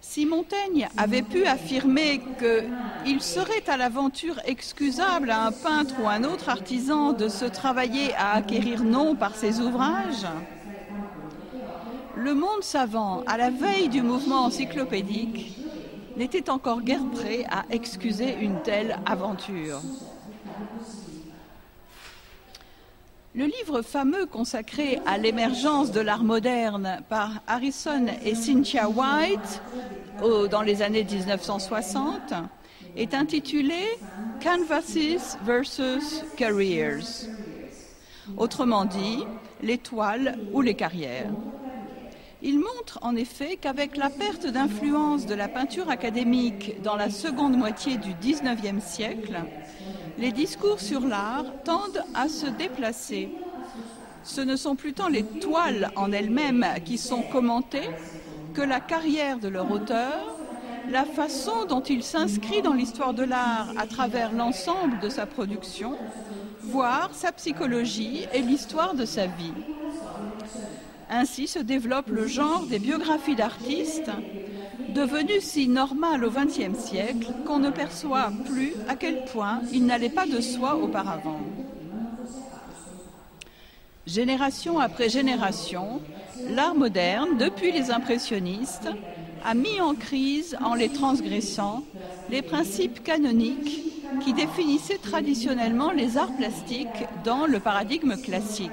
Si 0.00 0.26
Montaigne 0.26 0.88
avait 0.96 1.22
pu 1.22 1.44
affirmer 1.44 2.20
qu'il 2.38 3.20
serait 3.20 3.68
à 3.68 3.76
l'aventure 3.76 4.40
excusable 4.44 5.30
à 5.30 5.46
un 5.46 5.50
peintre 5.50 5.94
ou 6.00 6.08
un 6.08 6.22
autre 6.22 6.48
artisan 6.48 7.12
de 7.12 7.28
se 7.28 7.44
travailler 7.44 8.14
à 8.14 8.34
acquérir 8.34 8.84
nom 8.84 9.16
par 9.16 9.34
ses 9.34 9.60
ouvrages, 9.60 10.26
le 12.16 12.32
monde 12.32 12.62
savant, 12.62 13.24
à 13.26 13.36
la 13.36 13.50
veille 13.50 13.88
du 13.88 14.02
mouvement 14.02 14.44
encyclopédique, 14.44 15.58
n'était 16.16 16.48
encore 16.48 16.82
guère 16.82 17.04
prêt 17.12 17.44
à 17.50 17.64
excuser 17.70 18.36
une 18.40 18.62
telle 18.62 18.96
aventure. 19.04 19.80
Le 23.36 23.46
livre 23.46 23.82
fameux 23.82 24.26
consacré 24.26 25.00
à 25.06 25.18
l'émergence 25.18 25.90
de 25.90 26.00
l'art 26.00 26.22
moderne 26.22 27.00
par 27.08 27.42
Harrison 27.48 28.06
et 28.24 28.36
Cynthia 28.36 28.88
White 28.88 29.60
dans 30.50 30.62
les 30.62 30.82
années 30.82 31.02
1960 31.02 32.32
est 32.96 33.12
intitulé 33.12 33.98
Canvases 34.40 35.36
versus 35.44 36.22
Careers. 36.36 37.26
Autrement 38.36 38.84
dit, 38.84 39.24
l'étoile 39.62 40.38
ou 40.52 40.60
les 40.60 40.74
carrières. 40.74 41.30
Il 42.40 42.58
montre 42.58 42.98
en 43.02 43.16
effet 43.16 43.56
qu'avec 43.60 43.96
la 43.96 44.10
perte 44.10 44.46
d'influence 44.46 45.26
de 45.26 45.34
la 45.34 45.48
peinture 45.48 45.90
académique 45.90 46.80
dans 46.82 46.94
la 46.94 47.10
seconde 47.10 47.56
moitié 47.56 47.96
du 47.96 48.14
XIXe 48.20 48.84
siècle, 48.84 49.40
les 50.18 50.32
discours 50.32 50.80
sur 50.80 51.00
l'art 51.06 51.46
tendent 51.64 52.02
à 52.14 52.28
se 52.28 52.46
déplacer. 52.46 53.30
Ce 54.22 54.40
ne 54.40 54.56
sont 54.56 54.76
plus 54.76 54.92
tant 54.92 55.08
les 55.08 55.24
toiles 55.24 55.90
en 55.96 56.12
elles-mêmes 56.12 56.66
qui 56.84 56.98
sont 56.98 57.22
commentées 57.22 57.90
que 58.54 58.62
la 58.62 58.80
carrière 58.80 59.38
de 59.38 59.48
leur 59.48 59.70
auteur, 59.70 60.36
la 60.90 61.04
façon 61.04 61.64
dont 61.66 61.82
il 61.82 62.02
s'inscrit 62.02 62.62
dans 62.62 62.72
l'histoire 62.72 63.14
de 63.14 63.24
l'art 63.24 63.68
à 63.76 63.86
travers 63.86 64.32
l'ensemble 64.32 65.00
de 65.00 65.08
sa 65.08 65.26
production, 65.26 65.96
voire 66.62 67.10
sa 67.12 67.32
psychologie 67.32 68.26
et 68.32 68.40
l'histoire 68.40 68.94
de 68.94 69.04
sa 69.04 69.26
vie. 69.26 69.52
Ainsi 71.16 71.46
se 71.46 71.60
développe 71.60 72.08
le 72.08 72.26
genre 72.26 72.64
des 72.66 72.80
biographies 72.80 73.36
d'artistes 73.36 74.10
devenu 74.88 75.40
si 75.40 75.68
normal 75.68 76.24
au 76.24 76.30
XXe 76.30 76.76
siècle 76.76 77.28
qu'on 77.46 77.60
ne 77.60 77.70
perçoit 77.70 78.32
plus 78.46 78.72
à 78.88 78.96
quel 78.96 79.24
point 79.26 79.60
il 79.72 79.86
n'allait 79.86 80.08
pas 80.08 80.26
de 80.26 80.40
soi 80.40 80.74
auparavant. 80.74 81.38
Génération 84.08 84.80
après 84.80 85.08
génération, 85.08 86.00
l'art 86.50 86.74
moderne, 86.74 87.38
depuis 87.38 87.70
les 87.70 87.92
impressionnistes, 87.92 88.88
a 89.44 89.54
mis 89.54 89.80
en 89.80 89.94
crise, 89.94 90.58
en 90.64 90.74
les 90.74 90.88
transgressant, 90.88 91.84
les 92.28 92.42
principes 92.42 93.04
canoniques 93.04 93.84
qui 94.24 94.32
définissaient 94.32 94.98
traditionnellement 94.98 95.92
les 95.92 96.18
arts 96.18 96.34
plastiques 96.36 97.06
dans 97.22 97.46
le 97.46 97.60
paradigme 97.60 98.16
classique 98.16 98.70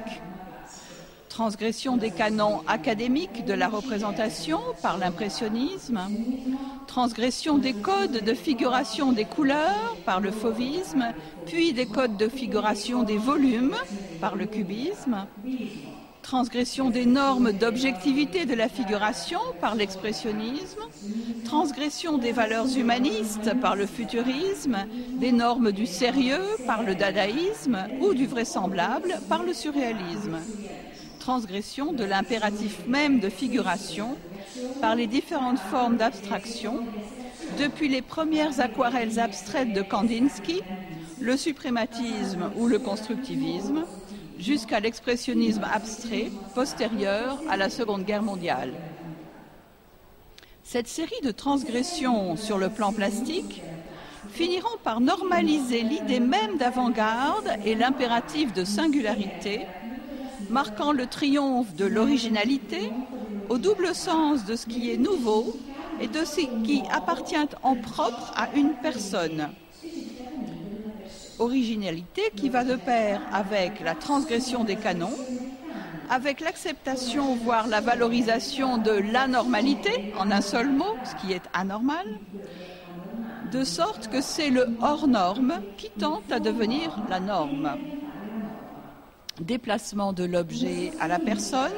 transgression 1.32 1.96
des 1.96 2.12
canons 2.12 2.62
académiques 2.68 3.46
de 3.46 3.54
la 3.54 3.70
représentation 3.70 4.60
par 4.82 4.98
l'impressionnisme, 4.98 6.02
transgression 6.88 7.58
des 7.58 7.74
codes 7.74 8.22
de 8.26 8.34
figuration 8.34 9.14
des 9.14 9.24
couleurs 9.24 9.96
par 10.06 10.20
le 10.20 10.30
fauvisme, 10.30 11.06
puis 11.46 11.72
des 11.72 11.86
codes 11.86 12.18
de 12.18 12.28
figuration 12.28 13.04
des 13.04 13.18
volumes 13.18 13.78
par 14.20 14.36
le 14.36 14.46
cubisme, 14.46 15.26
transgression 16.22 16.90
des 16.90 17.06
normes 17.06 17.54
d'objectivité 17.54 18.46
de 18.46 18.54
la 18.54 18.68
figuration 18.68 19.40
par 19.62 19.76
l'expressionnisme, 19.76 20.82
transgression 21.46 22.18
des 22.18 22.34
valeurs 22.34 22.78
humanistes 22.78 23.58
par 23.62 23.78
le 23.78 23.86
futurisme, 23.86 24.80
des 25.14 25.32
normes 25.32 25.72
du 25.72 25.86
sérieux 25.86 26.44
par 26.68 26.84
le 26.84 26.94
dadaïsme 26.94 27.78
ou 28.02 28.14
du 28.14 28.28
vraisemblable 28.28 29.18
par 29.30 29.44
le 29.44 29.54
surréalisme 29.54 30.38
transgression 31.22 31.94
de 31.94 32.04
l'impératif 32.04 32.80
même 32.88 33.20
de 33.20 33.30
figuration 33.30 34.18
par 34.82 34.96
les 34.96 35.06
différentes 35.06 35.60
formes 35.60 35.96
d'abstraction, 35.96 36.84
depuis 37.60 37.88
les 37.88 38.02
premières 38.02 38.60
aquarelles 38.60 39.20
abstraites 39.20 39.72
de 39.72 39.84
Kandinsky, 39.84 40.62
le 41.20 41.38
suprématisme 41.38 42.52
ou 42.58 42.68
le 42.68 42.80
constructivisme, 42.80 43.84
jusqu'à 44.40 44.80
l'expressionnisme 44.80 45.64
abstrait 45.72 46.32
postérieur 46.56 47.40
à 47.48 47.56
la 47.56 47.70
Seconde 47.70 48.04
Guerre 48.04 48.24
mondiale. 48.24 48.74
Cette 50.64 50.88
série 50.88 51.22
de 51.24 51.32
transgressions 51.32 52.36
sur 52.36 52.58
le 52.58 52.70
plan 52.70 52.94
plastique 52.94 53.62
finiront 54.32 54.78
par 54.84 55.02
normaliser 55.02 55.84
l'idée 55.84 56.20
même 56.20 56.58
d'avant-garde 56.58 57.52
et 57.64 57.76
l'impératif 57.76 58.54
de 58.54 58.64
singularité 58.64 59.68
marquant 60.52 60.92
le 60.92 61.08
triomphe 61.08 61.74
de 61.76 61.86
l'originalité 61.86 62.92
au 63.50 63.58
double 63.58 63.96
sens 63.96 64.46
de 64.46 64.56
ce 64.56 64.66
qui 64.66 64.92
est 64.92 64.98
nouveau 64.98 65.58
et 66.00 66.08
de 66.08 66.26
ce 66.26 66.42
qui 66.64 66.84
appartient 66.92 67.36
en 67.64 67.76
propre 67.76 68.34
à 68.36 68.50
une 68.56 68.74
personne. 68.82 69.50
Originalité 71.40 72.22
qui 72.36 72.50
va 72.50 72.64
de 72.64 72.76
pair 72.76 73.22
avec 73.32 73.80
la 73.80 73.96
transgression 73.96 74.64
des 74.64 74.76
canons, 74.76 75.18
avec 76.10 76.42
l'acceptation, 76.42 77.36
voire 77.36 77.68
la 77.68 77.80
valorisation 77.80 78.78
de 78.78 78.92
l'anormalité, 78.92 80.14
en 80.20 80.30
un 80.30 80.42
seul 80.42 80.70
mot, 80.70 80.96
ce 81.06 81.16
qui 81.16 81.34
est 81.34 81.50
anormal, 81.54 82.06
de 83.52 83.64
sorte 83.64 84.10
que 84.10 84.22
c'est 84.22 84.50
le 84.50 84.68
hors 84.82 85.08
norme 85.08 85.62
qui 85.78 85.90
tente 85.90 86.32
à 86.32 86.40
devenir 86.40 86.96
la 87.10 87.20
norme 87.20 87.78
déplacement 89.40 90.14
de 90.14 90.24
l'objet 90.24 90.92
à 91.00 91.08
la 91.08 91.20
personne, 91.20 91.72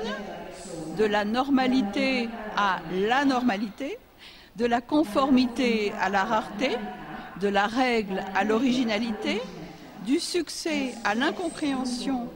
de 0.98 1.06
la 1.06 1.26
normalité 1.26 2.30
à 2.58 2.80
l'anormalité, 2.92 3.98
de 4.58 4.66
la 4.66 4.82
conformité 4.82 5.92
à 6.00 6.10
la 6.10 6.24
rareté, 6.24 6.72
de 7.42 7.48
la 7.48 7.68
règle 7.68 8.24
à 8.36 8.44
l'originalité, 8.44 9.42
du 10.06 10.20
succès 10.20 10.94
à 11.04 11.16
l'incompréhension 11.16 12.28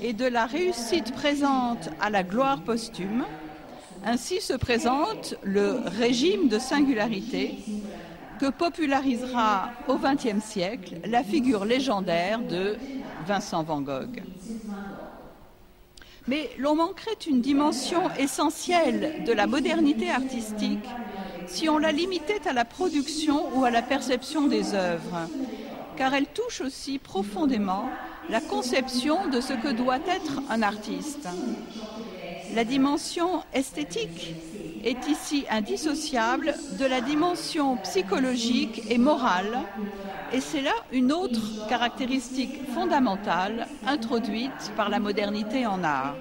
et 0.00 0.12
de 0.12 0.26
la 0.26 0.46
réussite 0.46 1.12
présente 1.12 1.90
à 2.00 2.10
la 2.10 2.22
gloire 2.22 2.62
posthume, 2.62 3.24
ainsi 4.04 4.40
se 4.40 4.52
présente 4.54 5.34
le 5.42 5.80
régime 5.86 6.48
de 6.48 6.58
singularité 6.58 7.58
que 8.38 8.50
popularisera 8.50 9.70
au 9.88 9.96
XXe 9.96 10.44
siècle 10.44 11.00
la 11.04 11.24
figure 11.24 11.64
légendaire 11.64 12.38
de 12.38 12.76
Vincent 13.26 13.64
van 13.64 13.80
Gogh. 13.80 14.22
Mais 16.28 16.50
l'on 16.58 16.76
manquerait 16.76 17.16
une 17.26 17.40
dimension 17.40 18.10
essentielle 18.18 19.24
de 19.24 19.32
la 19.32 19.46
modernité 19.46 20.10
artistique 20.10 20.84
si 21.46 21.70
on 21.70 21.78
la 21.78 21.90
limitait 21.90 22.46
à 22.46 22.52
la 22.52 22.66
production 22.66 23.56
ou 23.56 23.64
à 23.64 23.70
la 23.70 23.80
perception 23.80 24.46
des 24.46 24.74
œuvres, 24.74 25.26
car 25.96 26.12
elle 26.12 26.26
touche 26.26 26.60
aussi 26.60 26.98
profondément 26.98 27.88
la 28.28 28.42
conception 28.42 29.28
de 29.28 29.40
ce 29.40 29.54
que 29.54 29.72
doit 29.72 30.00
être 30.06 30.42
un 30.50 30.60
artiste. 30.60 31.26
La 32.54 32.64
dimension 32.64 33.42
esthétique 33.54 34.34
est 34.88 35.06
ici 35.06 35.44
indissociable 35.50 36.54
de 36.78 36.86
la 36.86 37.02
dimension 37.02 37.76
psychologique 37.76 38.82
et 38.88 38.96
morale, 38.96 39.58
et 40.32 40.40
c'est 40.40 40.62
là 40.62 40.72
une 40.92 41.12
autre 41.12 41.68
caractéristique 41.68 42.70
fondamentale 42.72 43.66
introduite 43.86 44.72
par 44.76 44.88
la 44.88 44.98
modernité 44.98 45.66
en 45.66 45.84
art. 45.84 46.16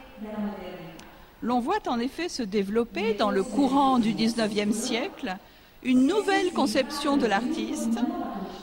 L'on 1.41 1.61
voit 1.61 1.87
en 1.87 1.99
effet 1.99 2.27
se 2.27 2.43
développer 2.43 3.13
dans 3.13 3.31
le 3.31 3.43
courant 3.43 3.99
du 3.99 4.11
XIXe 4.11 4.75
siècle 4.75 5.37
une 5.83 6.05
nouvelle 6.05 6.51
conception 6.51 7.15
de 7.15 7.25
l'artiste, 7.25 7.99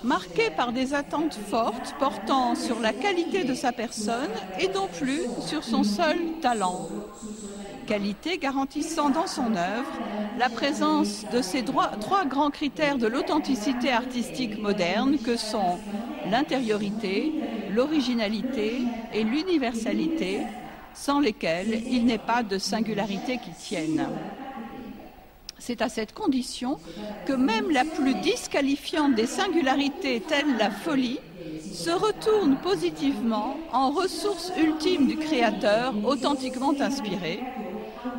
marquée 0.02 0.50
par 0.54 0.73
des 0.73 0.92
attentes 0.92 1.38
fortes 1.49 1.94
portant 1.99 2.54
sur 2.54 2.78
la 2.80 2.92
qualité 2.92 3.44
de 3.44 3.54
sa 3.54 3.73
personne 3.73 4.30
et 4.61 4.68
non 4.68 4.88
plus 4.88 5.23
sur 5.40 5.64
son 5.64 5.82
seul 5.82 6.18
talent 6.42 6.88
qualité 7.85 8.38
garantissant 8.38 9.11
dans 9.11 9.26
son 9.26 9.55
œuvre 9.57 9.91
la 10.38 10.49
présence 10.49 11.25
de 11.33 11.43
ces 11.43 11.64
trois 11.64 12.25
grands 12.25 12.50
critères 12.50 12.99
de 12.99 13.07
l'authenticité 13.07 13.91
artistique 13.91 14.59
moderne 14.59 15.19
que 15.19 15.37
sont 15.37 15.79
l'intériorité, 16.31 17.33
l'originalité 17.71 18.83
et 19.12 19.23
l'universalité, 19.23 20.41
sans 20.95 21.21
lesquels 21.21 21.83
il 21.91 22.07
n'est 22.07 22.19
pas 22.19 22.43
de 22.43 22.59
singularité 22.59 23.38
qui 23.38 23.50
tienne. 23.50 24.09
C'est 25.59 25.83
à 25.83 25.88
cette 25.88 26.12
condition 26.12 26.79
que 27.26 27.33
même 27.33 27.71
la 27.71 27.85
plus 27.85 28.14
disqualifiante 28.14 29.14
des 29.14 29.26
singularités, 29.26 30.21
telle 30.21 30.57
la 30.59 30.71
folie, 30.71 31.21
se 31.73 31.91
retourne 31.91 32.57
positivement 32.57 33.57
en 33.73 33.91
ressource 33.91 34.53
ultime 34.59 35.07
du 35.07 35.17
créateur 35.17 35.95
authentiquement 36.05 36.75
inspiré, 36.79 37.41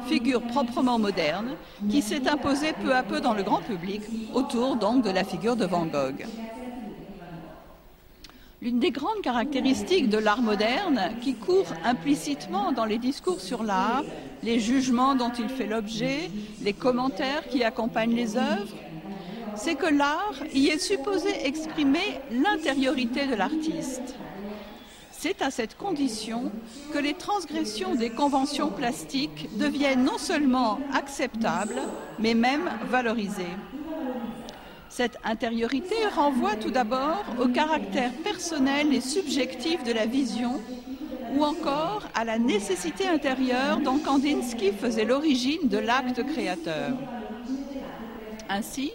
figure 0.08 0.42
proprement 0.42 1.00
moderne, 1.00 1.56
qui 1.90 2.02
s'est 2.02 2.28
imposée 2.28 2.74
peu 2.74 2.94
à 2.94 3.04
peu 3.04 3.22
dans 3.22 3.34
le 3.34 3.44
grand 3.44 3.62
public, 3.62 4.02
autour 4.34 4.76
donc 4.76 5.04
de 5.04 5.10
la 5.10 5.24
figure 5.24 5.56
de 5.56 5.66
Van 5.66 5.86
Gogh. 5.86 6.26
L'une 8.62 8.80
des 8.80 8.92
grandes 8.92 9.22
caractéristiques 9.22 10.10
de 10.10 10.18
l'art 10.18 10.42
moderne, 10.42 11.12
qui 11.22 11.36
court 11.36 11.68
implicitement 11.84 12.72
dans 12.72 12.86
les 12.86 12.98
discours 12.98 13.40
sur 13.40 13.64
l'art, 13.64 14.04
les 14.44 14.60
jugements 14.60 15.14
dont 15.14 15.32
il 15.38 15.50
fait 15.50 15.68
l'objet, 15.68 16.32
les 16.64 16.74
commentaires 16.74 17.48
qui 17.48 17.64
accompagnent 17.64 18.16
les 18.16 18.38
œuvres, 18.38 18.74
c'est 19.56 19.76
que 19.76 19.86
l'art 19.86 20.36
y 20.54 20.68
est 20.68 20.80
supposé 20.80 21.30
exprimer 21.46 22.20
l'intériorité 22.32 23.28
de 23.28 23.36
l'artiste. 23.36 24.16
C'est 25.18 25.42
à 25.42 25.50
cette 25.50 25.78
condition 25.78 26.52
que 26.94 27.00
les 27.00 27.14
transgressions 27.14 27.96
des 27.96 28.10
conventions 28.10 28.70
plastiques 28.70 29.50
deviennent 29.58 30.04
non 30.04 30.18
seulement 30.18 30.80
acceptables, 30.94 31.82
mais 32.20 32.34
même 32.34 32.70
valorisées. 32.90 33.56
Cette 34.90 35.18
intériorité 35.24 35.96
renvoie 36.16 36.56
tout 36.56 36.70
d'abord 36.70 37.24
au 37.42 37.48
caractère 37.48 38.12
personnel 38.24 38.94
et 38.94 39.02
subjectif 39.02 39.84
de 39.84 39.92
la 39.94 40.06
vision 40.06 40.62
ou 41.36 41.44
encore 41.44 42.04
à 42.14 42.24
la 42.24 42.38
nécessité 42.38 43.08
intérieure 43.08 43.80
dont 43.80 43.98
Kandinsky 43.98 44.72
faisait 44.72 45.06
l'origine 45.06 45.68
de 45.68 45.78
l'acte 45.78 46.24
créateur. 46.24 46.92
Ainsi, 48.48 48.92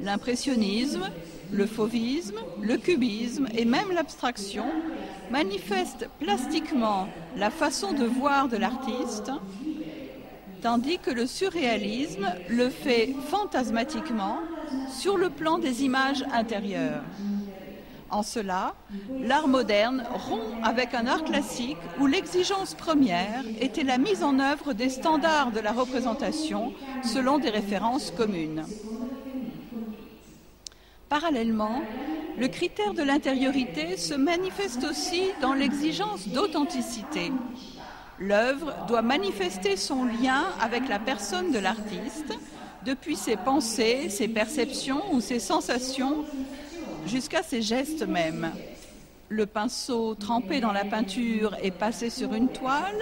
l'impressionnisme, 0.00 1.10
le 1.50 1.66
fauvisme, 1.66 2.38
le 2.60 2.76
cubisme 2.76 3.48
et 3.54 3.64
même 3.64 3.90
l'abstraction 3.92 4.64
manifestent 5.32 6.08
plastiquement 6.20 7.08
la 7.36 7.50
façon 7.50 7.94
de 7.94 8.04
voir 8.04 8.48
de 8.48 8.58
l'artiste, 8.58 9.32
tandis 10.60 10.98
que 10.98 11.10
le 11.10 11.26
surréalisme 11.26 12.26
le 12.50 12.68
fait 12.68 13.14
fantasmatiquement 13.28 14.40
sur 14.90 15.16
le 15.16 15.30
plan 15.30 15.58
des 15.58 15.84
images 15.84 16.22
intérieures. 16.32 17.02
En 18.10 18.22
cela, 18.22 18.74
l'art 19.20 19.48
moderne 19.48 20.04
rompt 20.12 20.62
avec 20.62 20.92
un 20.92 21.06
art 21.06 21.24
classique 21.24 21.78
où 21.98 22.06
l'exigence 22.06 22.74
première 22.74 23.42
était 23.58 23.84
la 23.84 23.96
mise 23.96 24.22
en 24.22 24.38
œuvre 24.38 24.74
des 24.74 24.90
standards 24.90 25.50
de 25.50 25.60
la 25.60 25.72
représentation 25.72 26.74
selon 27.02 27.38
des 27.38 27.48
références 27.48 28.10
communes. 28.10 28.66
Parallèlement, 31.08 31.80
le 32.38 32.48
critère 32.48 32.94
de 32.94 33.02
l'intériorité 33.02 33.96
se 33.96 34.14
manifeste 34.14 34.84
aussi 34.84 35.22
dans 35.40 35.54
l'exigence 35.54 36.28
d'authenticité. 36.28 37.32
L'œuvre 38.18 38.74
doit 38.88 39.02
manifester 39.02 39.76
son 39.76 40.04
lien 40.04 40.44
avec 40.60 40.88
la 40.88 40.98
personne 40.98 41.52
de 41.52 41.58
l'artiste, 41.58 42.32
depuis 42.84 43.16
ses 43.16 43.36
pensées, 43.36 44.08
ses 44.08 44.28
perceptions 44.28 45.12
ou 45.12 45.20
ses 45.20 45.38
sensations, 45.38 46.24
jusqu'à 47.06 47.42
ses 47.42 47.62
gestes 47.62 48.06
même 48.06 48.50
le 49.32 49.46
pinceau 49.46 50.14
trempé 50.14 50.60
dans 50.60 50.72
la 50.72 50.84
peinture 50.84 51.56
et 51.62 51.70
passé 51.70 52.10
sur 52.10 52.34
une 52.34 52.48
toile, 52.48 52.98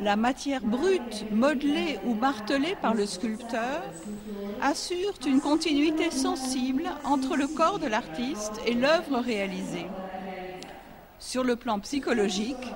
la 0.00 0.14
matière 0.14 0.62
brute 0.62 1.26
modelée 1.32 1.98
ou 2.06 2.14
martelée 2.14 2.76
par 2.80 2.94
le 2.94 3.04
sculpteur 3.04 3.82
assurent 4.62 5.18
une 5.26 5.40
continuité 5.40 6.10
sensible 6.10 6.84
entre 7.04 7.36
le 7.36 7.48
corps 7.48 7.80
de 7.80 7.88
l'artiste 7.88 8.52
et 8.66 8.74
l'œuvre 8.74 9.18
réalisée. 9.18 9.86
Sur 11.18 11.42
le 11.42 11.56
plan 11.56 11.80
psychologique, 11.80 12.72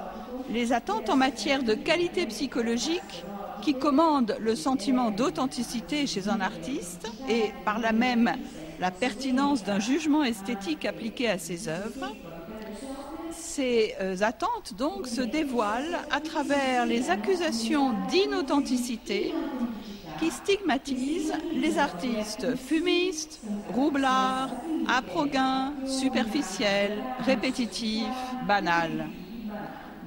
les 0.50 0.72
attentes 0.72 1.10
en 1.10 1.16
matière 1.16 1.62
de 1.62 1.74
qualité 1.74 2.26
psychologique 2.26 3.24
qui 3.62 3.74
commandent 3.74 4.36
le 4.40 4.56
sentiment 4.56 5.10
d'authenticité 5.10 6.06
chez 6.06 6.28
un 6.28 6.40
artiste 6.40 7.06
et 7.28 7.52
par 7.64 7.78
là 7.78 7.92
même 7.92 8.32
la 8.80 8.90
pertinence 8.90 9.62
d'un 9.62 9.78
jugement 9.78 10.24
esthétique 10.24 10.86
appliqué 10.86 11.28
à 11.28 11.38
ses 11.38 11.68
œuvres 11.68 12.14
ces 13.50 13.94
euh, 14.00 14.16
attentes 14.20 14.74
donc 14.78 15.08
se 15.08 15.22
dévoilent 15.22 15.98
à 16.12 16.20
travers 16.20 16.86
les 16.86 17.10
accusations 17.10 17.92
d'inauthenticité 18.08 19.34
qui 20.20 20.30
stigmatisent 20.30 21.32
les 21.52 21.78
artistes 21.78 22.54
fumistes, 22.54 23.40
roublards, 23.74 24.50
aproguins, 24.86 25.72
superficiels, 25.84 27.02
répétitifs, 27.26 28.04
banals. 28.46 29.06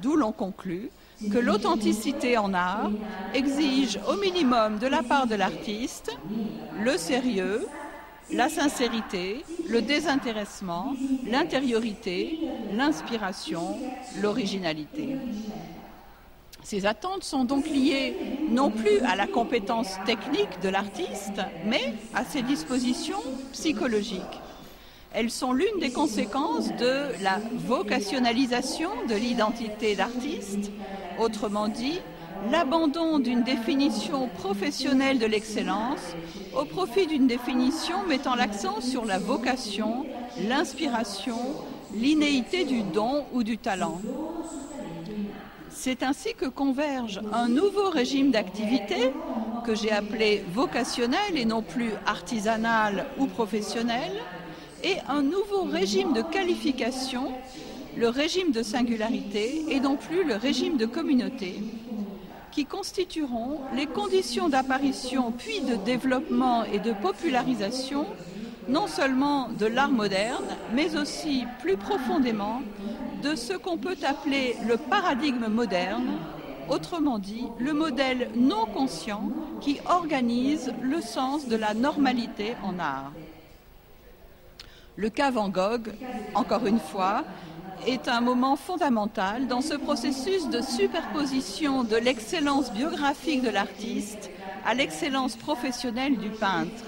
D'où 0.01 0.15
l'on 0.15 0.31
conclut 0.31 0.89
que 1.31 1.37
l'authenticité 1.37 2.37
en 2.37 2.53
art 2.53 2.91
exige 3.33 3.99
au 4.07 4.15
minimum 4.15 4.77
de 4.77 4.87
la 4.87 5.03
part 5.03 5.27
de 5.27 5.35
l'artiste 5.35 6.11
le 6.81 6.97
sérieux, 6.97 7.67
la 8.31 8.49
sincérité, 8.49 9.43
le 9.67 9.81
désintéressement, 9.81 10.95
l'intériorité, 11.25 12.39
l'inspiration, 12.73 13.77
l'originalité. 14.21 15.17
Ces 16.63 16.85
attentes 16.85 17.23
sont 17.23 17.43
donc 17.43 17.67
liées 17.67 18.15
non 18.49 18.71
plus 18.71 18.99
à 18.99 19.15
la 19.15 19.27
compétence 19.27 19.97
technique 20.05 20.61
de 20.61 20.69
l'artiste, 20.69 21.41
mais 21.65 21.93
à 22.13 22.23
ses 22.23 22.41
dispositions 22.41 23.21
psychologiques. 23.51 24.21
Elles 25.13 25.29
sont 25.29 25.53
l'une 25.53 25.79
des 25.79 25.91
conséquences 25.91 26.69
de 26.77 27.21
la 27.21 27.39
vocationnalisation 27.67 28.89
de 29.07 29.13
l'identité 29.13 29.95
d'artiste, 29.95 30.71
autrement 31.19 31.67
dit, 31.67 31.99
l'abandon 32.51 33.19
d'une 33.19 33.43
définition 33.43 34.27
professionnelle 34.27 35.19
de 35.19 35.25
l'excellence 35.25 36.15
au 36.57 36.65
profit 36.65 37.07
d'une 37.07 37.27
définition 37.27 38.05
mettant 38.07 38.35
l'accent 38.35 38.81
sur 38.81 39.05
la 39.05 39.19
vocation, 39.19 40.05
l'inspiration, 40.47 41.39
l'inéité 41.95 42.65
du 42.65 42.81
don 42.83 43.25
ou 43.33 43.43
du 43.43 43.57
talent. 43.57 44.01
C'est 45.69 46.03
ainsi 46.03 46.33
que 46.33 46.45
converge 46.45 47.19
un 47.33 47.49
nouveau 47.49 47.89
régime 47.89 48.31
d'activité 48.31 49.11
que 49.65 49.75
j'ai 49.75 49.91
appelé 49.91 50.43
vocationnel 50.53 51.35
et 51.35 51.45
non 51.45 51.61
plus 51.61 51.91
artisanal 52.05 53.05
ou 53.17 53.25
professionnel, 53.25 54.11
et 54.83 54.95
un 55.07 55.21
nouveau 55.21 55.63
régime 55.63 56.13
de 56.13 56.21
qualification, 56.21 57.31
le 57.95 58.09
régime 58.09 58.51
de 58.51 58.63
singularité 58.63 59.63
et 59.69 59.79
non 59.79 59.95
plus 59.95 60.23
le 60.23 60.35
régime 60.35 60.77
de 60.77 60.85
communauté, 60.85 61.61
qui 62.53 62.65
constitueront 62.65 63.61
les 63.75 63.87
conditions 63.87 64.47
d'apparition 64.47 65.31
puis 65.31 65.61
de 65.61 65.75
développement 65.75 66.63
et 66.63 66.79
de 66.79 66.93
popularisation 66.93 68.05
non 68.67 68.87
seulement 68.87 69.49
de 69.49 69.65
l'art 69.65 69.91
moderne, 69.91 70.45
mais 70.73 70.95
aussi 70.95 71.45
plus 71.59 71.75
profondément 71.75 72.61
de 73.21 73.35
ce 73.35 73.53
qu'on 73.53 73.77
peut 73.77 73.97
appeler 74.07 74.55
le 74.67 74.77
paradigme 74.77 75.47
moderne, 75.47 76.19
autrement 76.69 77.19
dit 77.19 77.45
le 77.59 77.73
modèle 77.73 78.29
non 78.35 78.65
conscient 78.65 79.29
qui 79.59 79.79
organise 79.85 80.71
le 80.81 81.01
sens 81.01 81.47
de 81.47 81.55
la 81.55 81.73
normalité 81.73 82.55
en 82.63 82.79
art. 82.79 83.11
Le 84.95 85.09
cas 85.09 85.31
Van 85.31 85.49
Gogh, 85.49 85.91
encore 86.35 86.65
une 86.67 86.79
fois, 86.79 87.23
est 87.85 88.07
un 88.07 88.21
moment 88.21 88.55
fondamental 88.55 89.47
dans 89.47 89.61
ce 89.61 89.73
processus 89.73 90.49
de 90.49 90.61
superposition 90.61 91.83
de 91.83 91.95
l'excellence 91.95 92.71
biographique 92.71 93.41
de 93.41 93.49
l'artiste 93.49 94.29
à 94.65 94.73
l'excellence 94.73 95.35
professionnelle 95.35 96.17
du 96.17 96.29
peintre. 96.29 96.83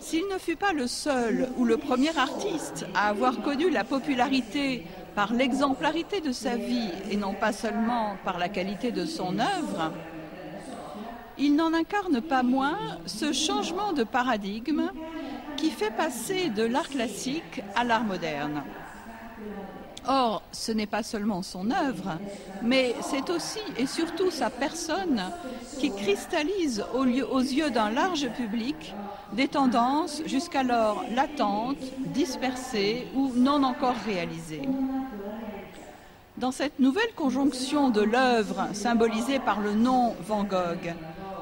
S'il 0.00 0.24
ne 0.32 0.38
fut 0.38 0.56
pas 0.56 0.72
le 0.72 0.86
seul 0.86 1.48
ou 1.56 1.64
le 1.64 1.76
premier 1.76 2.16
artiste 2.16 2.86
à 2.94 3.08
avoir 3.08 3.40
connu 3.42 3.70
la 3.70 3.84
popularité 3.84 4.84
par 5.14 5.32
l'exemplarité 5.32 6.20
de 6.20 6.32
sa 6.32 6.56
vie 6.56 6.90
et 7.10 7.16
non 7.16 7.34
pas 7.34 7.52
seulement 7.52 8.16
par 8.24 8.38
la 8.38 8.48
qualité 8.48 8.92
de 8.92 9.06
son 9.06 9.38
œuvre, 9.38 9.92
il 11.38 11.56
n'en 11.56 11.72
incarne 11.72 12.20
pas 12.20 12.42
moins 12.42 12.78
ce 13.06 13.32
changement 13.32 13.92
de 13.92 14.04
paradigme 14.04 14.90
qui 15.56 15.70
fait 15.70 15.90
passer 15.90 16.50
de 16.50 16.62
l'art 16.62 16.88
classique 16.88 17.62
à 17.74 17.84
l'art 17.84 18.04
moderne. 18.04 18.62
Or, 20.06 20.42
ce 20.52 20.70
n'est 20.70 20.86
pas 20.86 21.02
seulement 21.02 21.42
son 21.42 21.70
œuvre, 21.70 22.18
mais 22.62 22.94
c'est 23.00 23.30
aussi 23.30 23.60
et 23.78 23.86
surtout 23.86 24.30
sa 24.30 24.50
personne 24.50 25.22
qui 25.78 25.90
cristallise 25.90 26.84
aux 26.92 27.04
yeux 27.04 27.70
d'un 27.70 27.90
large 27.90 28.28
public 28.32 28.94
des 29.32 29.48
tendances 29.48 30.22
jusqu'alors 30.26 31.04
latentes, 31.14 31.78
dispersées 32.12 33.08
ou 33.14 33.32
non 33.34 33.62
encore 33.62 33.96
réalisées. 34.04 34.68
Dans 36.36 36.52
cette 36.52 36.80
nouvelle 36.80 37.14
conjonction 37.16 37.90
de 37.90 38.02
l'œuvre 38.02 38.68
symbolisée 38.74 39.38
par 39.38 39.60
le 39.60 39.72
nom 39.72 40.14
Van 40.26 40.44
Gogh 40.44 40.92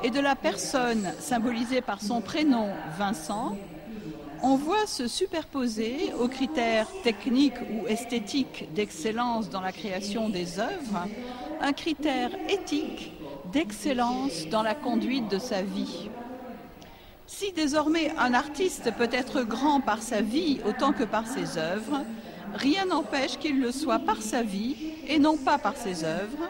et 0.04 0.10
de 0.10 0.20
la 0.20 0.36
personne 0.36 1.12
symbolisée 1.18 1.80
par 1.80 2.00
son 2.00 2.20
prénom 2.20 2.68
Vincent, 2.98 3.56
on 4.42 4.56
voit 4.56 4.86
se 4.86 5.06
superposer 5.06 6.12
aux 6.18 6.28
critères 6.28 6.88
techniques 7.04 7.60
ou 7.60 7.86
esthétiques 7.86 8.68
d'excellence 8.74 9.50
dans 9.50 9.60
la 9.60 9.72
création 9.72 10.28
des 10.28 10.58
œuvres 10.58 11.06
un 11.60 11.72
critère 11.72 12.30
éthique 12.48 13.12
d'excellence 13.52 14.48
dans 14.50 14.62
la 14.62 14.74
conduite 14.74 15.28
de 15.28 15.38
sa 15.38 15.62
vie. 15.62 16.10
Si 17.26 17.52
désormais 17.52 18.12
un 18.18 18.34
artiste 18.34 18.92
peut 18.98 19.08
être 19.12 19.42
grand 19.42 19.80
par 19.80 20.02
sa 20.02 20.20
vie 20.20 20.60
autant 20.66 20.92
que 20.92 21.04
par 21.04 21.26
ses 21.26 21.56
œuvres, 21.56 22.04
rien 22.54 22.86
n'empêche 22.86 23.38
qu'il 23.38 23.60
le 23.60 23.70
soit 23.70 24.00
par 24.00 24.20
sa 24.20 24.42
vie 24.42 24.76
et 25.08 25.18
non 25.18 25.36
pas 25.36 25.58
par 25.58 25.76
ses 25.76 26.04
œuvres, 26.04 26.48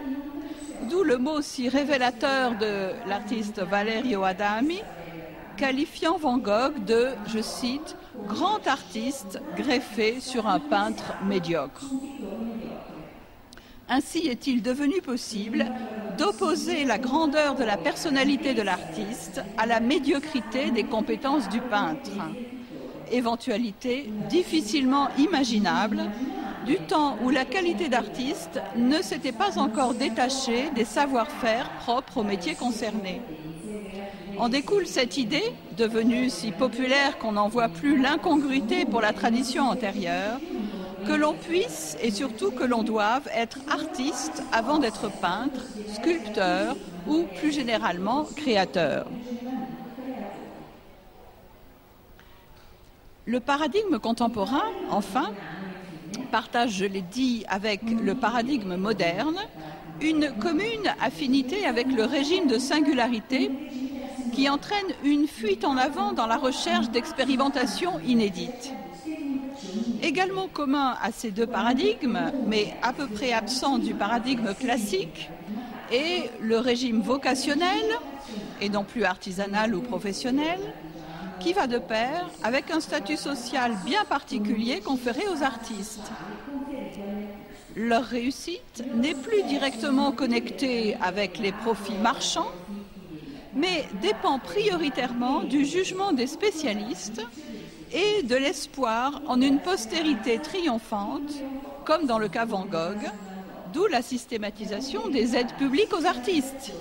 d'où 0.88 1.04
le 1.04 1.18
mot 1.18 1.42
si 1.42 1.68
révélateur 1.68 2.56
de 2.56 2.90
l'artiste 3.06 3.60
Valerio 3.60 4.24
Adami, 4.24 4.80
qualifiant 5.56 6.18
Van 6.18 6.38
Gogh 6.38 6.84
de, 6.84 7.08
je 7.26 7.40
cite, 7.40 7.96
grand 8.26 8.66
artiste 8.66 9.40
greffé 9.56 10.20
sur 10.20 10.46
un 10.46 10.60
peintre 10.60 11.14
médiocre. 11.26 11.84
Ainsi 13.88 14.26
est-il 14.28 14.62
devenu 14.62 15.00
possible 15.02 15.66
d'opposer 16.16 16.84
la 16.84 16.98
grandeur 16.98 17.54
de 17.54 17.64
la 17.64 17.76
personnalité 17.76 18.54
de 18.54 18.62
l'artiste 18.62 19.42
à 19.58 19.66
la 19.66 19.80
médiocrité 19.80 20.70
des 20.70 20.84
compétences 20.84 21.48
du 21.48 21.60
peintre, 21.60 22.10
éventualité 23.10 24.10
difficilement 24.28 25.08
imaginable 25.18 26.04
du 26.64 26.76
temps 26.76 27.18
où 27.22 27.30
la 27.30 27.44
qualité 27.44 27.88
d'artiste 27.88 28.60
ne 28.76 29.02
s'était 29.02 29.32
pas 29.32 29.58
encore 29.58 29.94
détachée 29.94 30.70
des 30.74 30.84
savoir-faire 30.84 31.68
propres 31.80 32.18
au 32.18 32.22
métier 32.22 32.54
concerné. 32.54 33.20
En 34.38 34.48
découle 34.48 34.86
cette 34.86 35.18
idée, 35.18 35.52
devenue 35.76 36.30
si 36.30 36.52
populaire 36.52 37.18
qu'on 37.18 37.32
n'en 37.32 37.48
voit 37.48 37.68
plus 37.68 38.00
l'incongruité 38.00 38.84
pour 38.84 39.00
la 39.00 39.12
tradition 39.12 39.64
antérieure, 39.64 40.40
que 41.06 41.12
l'on 41.12 41.34
puisse 41.34 41.96
et 42.02 42.10
surtout 42.10 42.50
que 42.50 42.64
l'on 42.64 42.82
doive 42.82 43.28
être 43.34 43.58
artiste 43.68 44.42
avant 44.52 44.78
d'être 44.78 45.10
peintre, 45.20 45.60
sculpteur 45.94 46.76
ou 47.06 47.24
plus 47.38 47.52
généralement 47.52 48.24
créateur. 48.36 49.06
Le 53.26 53.38
paradigme 53.40 53.98
contemporain, 53.98 54.64
enfin, 54.90 55.30
partage, 56.30 56.72
je 56.72 56.84
l'ai 56.84 57.02
dit, 57.02 57.44
avec 57.48 57.82
le 57.82 58.14
paradigme 58.14 58.76
moderne, 58.76 59.36
une 60.00 60.32
commune 60.32 60.92
affinité 61.00 61.66
avec 61.66 61.86
le 61.86 62.04
régime 62.04 62.48
de 62.48 62.58
singularité 62.58 63.50
qui 64.32 64.48
entraîne 64.48 64.86
une 65.04 65.28
fuite 65.28 65.64
en 65.64 65.76
avant 65.76 66.12
dans 66.12 66.26
la 66.26 66.36
recherche 66.36 66.90
d'expérimentations 66.90 68.00
inédites. 68.00 68.72
Également 70.02 70.48
commun 70.48 70.96
à 71.02 71.12
ces 71.12 71.30
deux 71.30 71.46
paradigmes, 71.46 72.32
mais 72.46 72.74
à 72.82 72.92
peu 72.92 73.06
près 73.06 73.32
absent 73.32 73.78
du 73.78 73.94
paradigme 73.94 74.54
classique, 74.54 75.30
est 75.92 76.30
le 76.40 76.58
régime 76.58 77.02
vocationnel, 77.02 77.84
et 78.60 78.68
non 78.68 78.84
plus 78.84 79.04
artisanal 79.04 79.74
ou 79.74 79.80
professionnel, 79.80 80.58
qui 81.38 81.52
va 81.52 81.66
de 81.66 81.78
pair 81.78 82.28
avec 82.42 82.70
un 82.70 82.80
statut 82.80 83.16
social 83.16 83.76
bien 83.84 84.04
particulier 84.04 84.80
conféré 84.80 85.22
aux 85.28 85.42
artistes. 85.42 86.10
Leur 87.76 88.04
réussite 88.04 88.84
n'est 88.94 89.14
plus 89.14 89.42
directement 89.44 90.12
connectée 90.12 90.96
avec 91.00 91.38
les 91.38 91.52
profits 91.52 91.98
marchands, 92.02 92.52
mais 93.54 93.86
dépend 94.00 94.38
prioritairement 94.38 95.42
du 95.42 95.64
jugement 95.64 96.12
des 96.12 96.26
spécialistes 96.26 97.22
et 97.92 98.22
de 98.22 98.36
l'espoir 98.36 99.20
en 99.26 99.40
une 99.40 99.60
postérité 99.60 100.38
triomphante, 100.38 101.32
comme 101.84 102.06
dans 102.06 102.18
le 102.18 102.28
cas 102.28 102.46
Van 102.46 102.64
Gogh, 102.64 103.10
d'où 103.72 103.86
la 103.86 104.02
systématisation 104.02 105.08
des 105.08 105.36
aides 105.36 105.54
publiques 105.54 105.92
aux 105.92 106.06
artistes, 106.06 106.72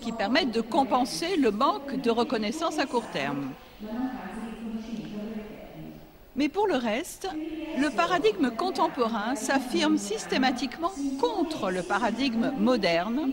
qui 0.00 0.12
permettent 0.12 0.52
de 0.52 0.60
compenser 0.60 1.36
le 1.36 1.50
manque 1.50 2.00
de 2.00 2.10
reconnaissance 2.10 2.78
à 2.78 2.86
court 2.86 3.06
terme. 3.12 3.50
Mais 6.36 6.48
pour 6.48 6.66
le 6.66 6.76
reste, 6.76 7.28
le 7.78 7.90
paradigme 7.90 8.50
contemporain 8.50 9.36
s'affirme 9.36 9.98
systématiquement 9.98 10.92
contre 11.20 11.70
le 11.70 11.82
paradigme 11.82 12.52
moderne 12.58 13.30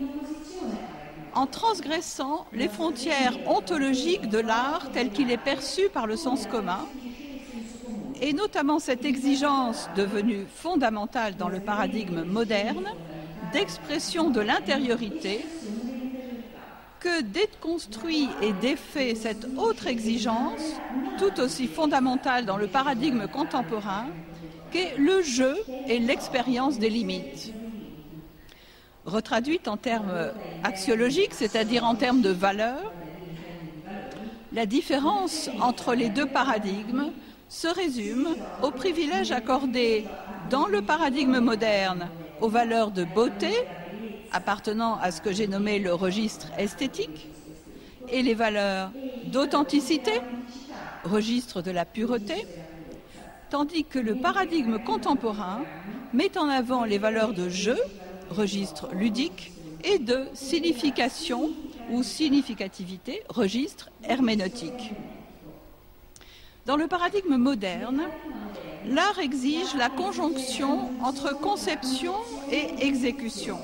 en 1.34 1.46
transgressant 1.46 2.46
les 2.52 2.68
frontières 2.68 3.36
ontologiques 3.46 4.28
de 4.28 4.38
l'art 4.38 4.90
tel 4.92 5.10
qu'il 5.10 5.30
est 5.30 5.36
perçu 5.36 5.88
par 5.92 6.06
le 6.06 6.16
sens 6.16 6.46
commun, 6.46 6.86
et 8.20 8.32
notamment 8.32 8.78
cette 8.78 9.04
exigence 9.04 9.88
devenue 9.96 10.46
fondamentale 10.54 11.36
dans 11.36 11.48
le 11.48 11.60
paradigme 11.60 12.22
moderne 12.22 12.88
d'expression 13.52 14.30
de 14.30 14.40
l'intériorité, 14.40 15.44
que 17.00 17.22
déconstruit 17.22 18.28
et 18.40 18.52
défait 18.52 19.16
cette 19.16 19.46
autre 19.56 19.88
exigence, 19.88 20.76
tout 21.18 21.40
aussi 21.40 21.66
fondamentale 21.66 22.46
dans 22.46 22.56
le 22.56 22.68
paradigme 22.68 23.26
contemporain, 23.26 24.06
qu'est 24.70 24.96
le 24.96 25.20
jeu 25.22 25.56
et 25.88 25.98
l'expérience 25.98 26.78
des 26.78 26.90
limites 26.90 27.52
retraduite 29.04 29.68
en 29.68 29.76
termes 29.76 30.32
axiologiques, 30.62 31.34
c'est-à-dire 31.34 31.84
en 31.84 31.94
termes 31.94 32.20
de 32.20 32.30
valeur, 32.30 32.92
la 34.52 34.66
différence 34.66 35.48
entre 35.60 35.94
les 35.94 36.08
deux 36.08 36.26
paradigmes 36.26 37.10
se 37.48 37.68
résume 37.68 38.28
au 38.62 38.70
privilège 38.70 39.32
accordé 39.32 40.06
dans 40.50 40.66
le 40.66 40.82
paradigme 40.82 41.38
moderne 41.38 42.08
aux 42.40 42.48
valeurs 42.48 42.90
de 42.90 43.04
beauté, 43.04 43.52
appartenant 44.32 44.98
à 45.00 45.10
ce 45.10 45.20
que 45.20 45.32
j'ai 45.32 45.46
nommé 45.46 45.78
le 45.78 45.94
registre 45.94 46.48
esthétique, 46.58 47.28
et 48.08 48.22
les 48.22 48.34
valeurs 48.34 48.90
d'authenticité, 49.26 50.12
registre 51.04 51.62
de 51.62 51.70
la 51.70 51.84
pureté, 51.84 52.46
tandis 53.50 53.84
que 53.84 53.98
le 53.98 54.16
paradigme 54.16 54.78
contemporain 54.78 55.60
met 56.12 56.36
en 56.38 56.48
avant 56.48 56.84
les 56.84 56.98
valeurs 56.98 57.32
de 57.32 57.48
jeu, 57.48 57.78
registre 58.30 58.88
ludique, 58.92 59.52
et 59.84 59.98
de 59.98 60.26
signification 60.34 61.50
ou 61.90 62.02
significativité, 62.02 63.22
registre 63.28 63.90
herméneutique. 64.04 64.92
Dans 66.66 66.76
le 66.76 66.86
paradigme 66.86 67.36
moderne, 67.36 68.02
l'art 68.86 69.18
exige 69.18 69.74
la 69.76 69.88
conjonction 69.88 70.90
entre 71.02 71.36
conception 71.36 72.14
et 72.50 72.86
exécution. 72.86 73.58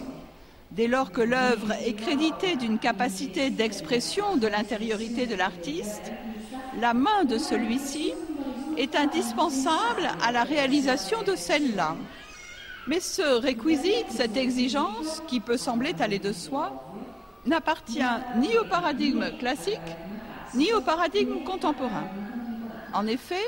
Dès 0.73 0.88
lors 0.88 1.12
que 1.12 1.21
l'œuvre 1.21 1.73
est 1.85 1.94
créditée 1.94 2.57
d'une 2.57 2.79
capacité 2.79 3.51
d'expression 3.51 4.37
de 4.37 4.49
l'intériorité 4.49 5.27
de 5.27 5.35
l'artiste, 5.35 6.12
la 6.81 6.92
main 6.92 7.25
de 7.25 7.38
celui-ci 7.38 8.12
est 8.77 8.94
indispensable 8.94 10.11
à 10.23 10.33
la 10.33 10.44
réalisation 10.44 11.23
de 11.23 11.37
celle-là. 11.37 11.97
Mais 12.88 13.01
ce 13.01 13.20
réquisite, 13.20 14.07
cette 14.09 14.38
exigence, 14.38 15.22
qui 15.29 15.40
peut 15.40 15.59
sembler 15.59 15.94
aller 16.01 16.18
de 16.18 16.33
soi, 16.33 16.72
n'appartient 17.44 18.01
ni 18.38 18.57
au 18.57 18.64
paradigme 18.64 19.27
classique, 19.38 19.79
ni 20.55 20.72
au 20.72 20.81
paradigme 20.81 21.44
contemporain. 21.44 22.09
En 22.94 23.07
effet, 23.07 23.44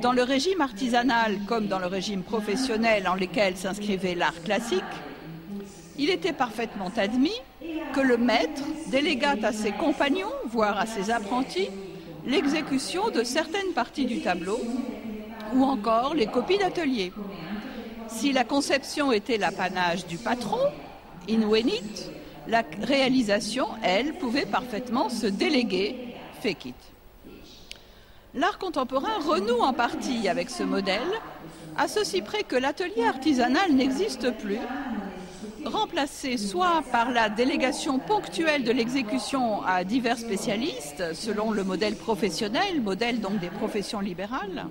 dans 0.00 0.12
le 0.12 0.22
régime 0.22 0.60
artisanal 0.60 1.40
comme 1.48 1.66
dans 1.66 1.80
le 1.80 1.86
régime 1.86 2.22
professionnel 2.22 3.08
en 3.08 3.16
lequel 3.16 3.56
s'inscrivait 3.56 4.14
l'art 4.14 4.40
classique, 4.44 4.84
il 5.98 6.08
était 6.08 6.32
parfaitement 6.32 6.92
admis 6.96 7.40
que 7.92 8.00
le 8.00 8.16
maître 8.16 8.62
délégate 8.86 9.42
à 9.42 9.52
ses 9.52 9.72
compagnons, 9.72 10.32
voire 10.46 10.78
à 10.78 10.86
ses 10.86 11.10
apprentis, 11.10 11.68
l'exécution 12.24 13.10
de 13.10 13.24
certaines 13.24 13.72
parties 13.74 14.06
du 14.06 14.20
tableau 14.20 14.60
ou 15.54 15.64
encore 15.64 16.14
les 16.14 16.26
copies 16.26 16.58
d'atelier. 16.58 17.12
Si 18.12 18.32
la 18.32 18.44
conception 18.44 19.12
était 19.12 19.38
l'apanage 19.38 20.06
du 20.06 20.18
patron, 20.18 20.60
in 21.28 21.46
venit, 21.48 21.82
la 22.48 22.62
réalisation, 22.82 23.66
elle, 23.82 24.14
pouvait 24.14 24.46
parfaitement 24.46 25.08
se 25.08 25.26
déléguer, 25.26 26.14
fake 26.42 26.64
it. 26.66 26.74
L'art 28.34 28.58
contemporain 28.58 29.18
renoue 29.26 29.60
en 29.60 29.72
partie 29.72 30.28
avec 30.28 30.50
ce 30.50 30.62
modèle, 30.62 31.10
à 31.76 31.88
ceci 31.88 32.22
près 32.22 32.42
que 32.42 32.56
l'atelier 32.56 33.06
artisanal 33.06 33.72
n'existe 33.72 34.30
plus, 34.38 34.58
remplacé 35.64 36.36
soit 36.36 36.82
par 36.90 37.10
la 37.10 37.28
délégation 37.28 37.98
ponctuelle 37.98 38.64
de 38.64 38.72
l'exécution 38.72 39.62
à 39.62 39.84
divers 39.84 40.18
spécialistes, 40.18 41.14
selon 41.14 41.50
le 41.50 41.64
modèle 41.64 41.96
professionnel, 41.96 42.80
modèle 42.80 43.20
donc 43.20 43.38
des 43.40 43.50
professions 43.50 44.00
libérales, 44.00 44.66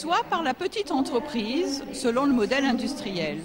soit 0.00 0.24
par 0.30 0.42
la 0.42 0.54
petite 0.54 0.92
entreprise, 0.92 1.84
selon 1.92 2.24
le 2.24 2.32
modèle 2.32 2.64
industriel. 2.64 3.36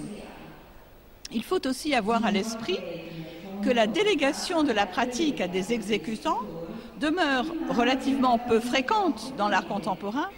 Il 1.33 1.43
faut 1.43 1.67
aussi 1.67 1.93
avoir 1.93 2.23
à 2.23 2.31
l'esprit 2.31 2.79
que 3.61 3.69
la 3.69 3.87
délégation 3.87 4.63
de 4.63 4.71
la 4.71 4.85
pratique 4.85 5.41
à 5.41 5.49
des 5.49 5.73
exécutants 5.73 6.39
demeure 7.01 7.45
relativement 7.71 8.37
peu 8.37 8.61
fréquente 8.61 9.33
dans 9.37 9.49
l'art 9.49 9.67
contemporain, 9.67 10.29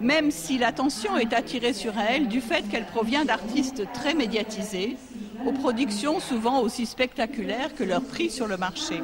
même 0.00 0.30
si 0.30 0.56
l'attention 0.56 1.18
est 1.18 1.34
attirée 1.34 1.74
sur 1.74 1.92
elle 1.98 2.28
du 2.28 2.40
fait 2.40 2.66
qu'elle 2.70 2.86
provient 2.86 3.26
d'artistes 3.26 3.82
très 3.92 4.14
médiatisés, 4.14 4.96
aux 5.44 5.52
productions 5.52 6.20
souvent 6.20 6.60
aussi 6.60 6.86
spectaculaires 6.86 7.74
que 7.74 7.84
leur 7.84 8.02
prix 8.02 8.30
sur 8.30 8.46
le 8.46 8.56
marché. 8.56 9.02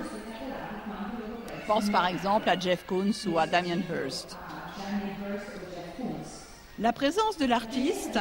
Pense 1.66 1.90
par 1.90 2.06
exemple 2.06 2.48
à 2.48 2.58
Jeff 2.58 2.86
Koons 2.86 3.28
ou 3.30 3.38
à 3.38 3.46
Damien 3.46 3.82
Hirst. 3.90 4.38
La 6.78 6.92
présence 6.92 7.38
de 7.38 7.46
l'artiste 7.46 8.18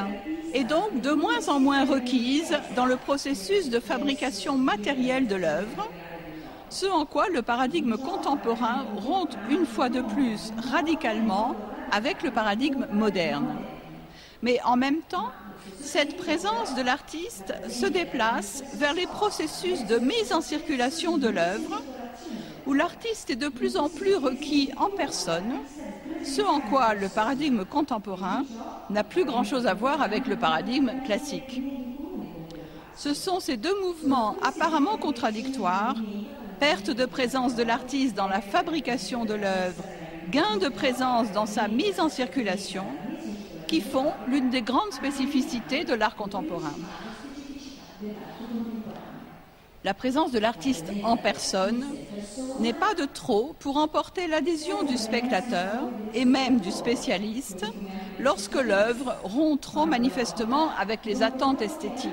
est 0.53 0.63
donc 0.63 1.01
de 1.01 1.11
moins 1.11 1.49
en 1.49 1.59
moins 1.59 1.83
requise 1.83 2.57
dans 2.77 2.85
le 2.85 2.95
processus 2.95 3.69
de 3.69 3.81
fabrication 3.81 4.57
matérielle 4.57 5.27
de 5.27 5.35
l'œuvre, 5.35 5.89
ce 6.69 6.85
en 6.85 7.05
quoi 7.05 7.27
le 7.27 7.41
paradigme 7.41 7.97
contemporain 7.97 8.85
rompt 8.95 9.37
une 9.49 9.65
fois 9.65 9.89
de 9.89 9.99
plus 10.01 10.53
radicalement 10.71 11.53
avec 11.91 12.23
le 12.23 12.31
paradigme 12.31 12.87
moderne. 12.93 13.57
Mais 14.41 14.61
en 14.63 14.77
même 14.77 15.01
temps, 15.01 15.31
cette 15.81 16.15
présence 16.15 16.75
de 16.75 16.81
l'artiste 16.81 17.53
se 17.69 17.87
déplace 17.87 18.63
vers 18.75 18.93
les 18.93 19.07
processus 19.07 19.85
de 19.85 19.97
mise 19.97 20.31
en 20.31 20.39
circulation 20.39 21.17
de 21.17 21.27
l'œuvre, 21.27 21.81
où 22.65 22.73
l'artiste 22.73 23.29
est 23.29 23.35
de 23.35 23.47
plus 23.47 23.77
en 23.77 23.89
plus 23.89 24.15
requis 24.15 24.71
en 24.77 24.89
personne, 24.89 25.59
ce 26.23 26.41
en 26.41 26.59
quoi 26.61 26.93
le 26.93 27.09
paradigme 27.09 27.65
contemporain 27.65 28.43
n'a 28.89 29.03
plus 29.03 29.25
grand-chose 29.25 29.67
à 29.67 29.73
voir 29.73 30.01
avec 30.01 30.27
le 30.27 30.35
paradigme 30.35 30.91
classique. 31.05 31.61
Ce 32.95 33.13
sont 33.13 33.39
ces 33.39 33.57
deux 33.57 33.79
mouvements 33.81 34.35
apparemment 34.41 34.97
contradictoires, 34.97 35.95
perte 36.59 36.89
de 36.89 37.05
présence 37.05 37.55
de 37.55 37.63
l'artiste 37.63 38.15
dans 38.15 38.27
la 38.27 38.41
fabrication 38.41 39.25
de 39.25 39.33
l'œuvre, 39.33 39.83
gain 40.31 40.57
de 40.57 40.69
présence 40.69 41.31
dans 41.31 41.45
sa 41.45 41.67
mise 41.67 41.99
en 41.99 42.09
circulation, 42.09 42.85
qui 43.67 43.81
font 43.81 44.13
l'une 44.27 44.49
des 44.49 44.61
grandes 44.61 44.93
spécificités 44.93 45.83
de 45.83 45.93
l'art 45.93 46.15
contemporain. 46.15 46.73
La 49.85 49.93
présence 49.93 50.31
de 50.31 50.39
l'artiste 50.39 50.91
en 51.03 51.15
personne 51.15 51.85
n'est 52.59 52.73
pas 52.73 52.95
de 52.95 53.05
trop 53.05 53.55
pour 53.59 53.77
emporter 53.77 54.25
l'adhésion 54.25 54.81
du 54.81 54.97
spectateur 54.97 55.91
et 56.15 56.25
même 56.25 56.59
du 56.59 56.71
spécialiste 56.71 57.67
lorsque 58.19 58.55
l'œuvre 58.55 59.15
rompt 59.23 59.61
trop 59.61 59.85
manifestement 59.85 60.71
avec 60.79 61.05
les 61.05 61.21
attentes 61.21 61.61
esthétiques. 61.61 62.09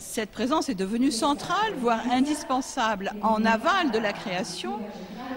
Cette 0.00 0.32
présence 0.32 0.68
est 0.68 0.74
devenue 0.74 1.12
centrale, 1.12 1.74
voire 1.78 2.02
indispensable 2.10 3.12
en 3.22 3.44
aval 3.44 3.92
de 3.92 3.98
la 3.98 4.12
création, 4.12 4.80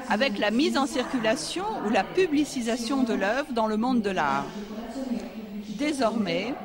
avec 0.09 0.39
la 0.39 0.49
mise 0.49 0.75
en 0.75 0.87
circulation 0.87 1.65
ou 1.85 1.91
la 1.91 2.03
publicisation 2.03 3.03
de 3.03 3.13
l'œuvre 3.13 3.53
dans 3.53 3.67
le 3.67 3.77
monde 3.77 4.01
de 4.01 4.09
l'art. 4.09 4.47
Désormais, 5.77 6.55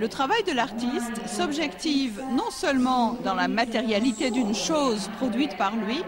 le 0.00 0.08
travail 0.08 0.42
de 0.44 0.52
l'artiste 0.52 1.28
s'objective 1.28 2.22
non 2.32 2.50
seulement 2.50 3.18
dans 3.22 3.34
la 3.34 3.48
matérialité 3.48 4.30
d'une 4.30 4.54
chose 4.54 5.10
produite 5.18 5.58
par 5.58 5.76
lui, 5.76 6.02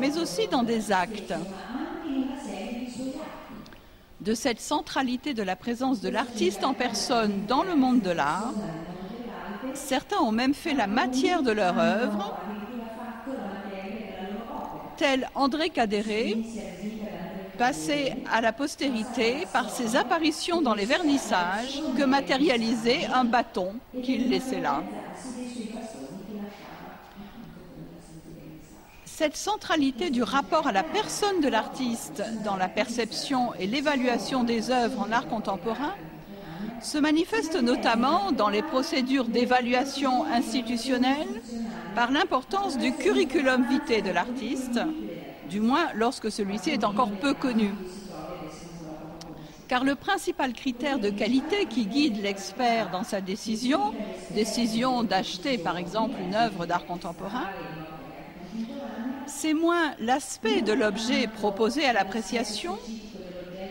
mais 0.00 0.18
aussi 0.18 0.48
dans 0.48 0.64
des 0.64 0.90
actes. 0.90 1.32
De 4.20 4.34
cette 4.34 4.60
centralité 4.60 5.34
de 5.34 5.44
la 5.44 5.54
présence 5.54 6.00
de 6.00 6.08
l'artiste 6.08 6.64
en 6.64 6.74
personne 6.74 7.46
dans 7.46 7.62
le 7.62 7.76
monde 7.76 8.00
de 8.00 8.10
l'art, 8.10 8.52
certains 9.74 10.18
ont 10.18 10.32
même 10.32 10.54
fait 10.54 10.74
la 10.74 10.88
matière 10.88 11.44
de 11.44 11.52
leur 11.52 11.78
œuvre, 11.78 12.36
tel 14.96 15.30
André 15.36 15.70
Cadéré, 15.70 16.36
passé 17.58 18.14
à 18.32 18.40
la 18.40 18.52
postérité 18.52 19.46
par 19.52 19.68
ses 19.68 19.96
apparitions 19.96 20.62
dans 20.62 20.74
les 20.74 20.86
vernissages 20.86 21.82
que 21.98 22.04
matérialisait 22.04 23.06
un 23.12 23.24
bâton 23.24 23.74
qu'il 24.02 24.30
laissait 24.30 24.60
là. 24.60 24.82
Cette 29.04 29.36
centralité 29.36 30.10
du 30.10 30.22
rapport 30.22 30.68
à 30.68 30.72
la 30.72 30.84
personne 30.84 31.40
de 31.40 31.48
l'artiste 31.48 32.22
dans 32.44 32.54
la 32.54 32.68
perception 32.68 33.52
et 33.54 33.66
l'évaluation 33.66 34.44
des 34.44 34.70
œuvres 34.70 35.00
en 35.00 35.10
art 35.10 35.26
contemporain 35.26 35.94
se 36.80 36.98
manifeste 36.98 37.60
notamment 37.60 38.30
dans 38.30 38.48
les 38.48 38.62
procédures 38.62 39.24
d'évaluation 39.24 40.24
institutionnelle 40.26 41.42
par 41.96 42.12
l'importance 42.12 42.78
du 42.78 42.92
curriculum 42.92 43.66
vitae 43.68 44.02
de 44.02 44.12
l'artiste 44.12 44.78
du 45.48 45.60
moins 45.60 45.88
lorsque 45.94 46.30
celui-ci 46.30 46.70
est 46.70 46.84
encore 46.84 47.10
peu 47.10 47.34
connu. 47.34 47.70
Car 49.68 49.84
le 49.84 49.94
principal 49.94 50.52
critère 50.52 50.98
de 50.98 51.10
qualité 51.10 51.66
qui 51.66 51.86
guide 51.86 52.22
l'expert 52.22 52.90
dans 52.90 53.04
sa 53.04 53.20
décision, 53.20 53.94
décision 54.34 55.02
d'acheter 55.02 55.58
par 55.58 55.76
exemple 55.76 56.16
une 56.20 56.34
œuvre 56.34 56.64
d'art 56.64 56.86
contemporain, 56.86 57.46
c'est 59.26 59.52
moins 59.52 59.92
l'aspect 60.00 60.62
de 60.62 60.72
l'objet 60.72 61.26
proposé 61.26 61.84
à 61.84 61.92
l'appréciation 61.92 62.78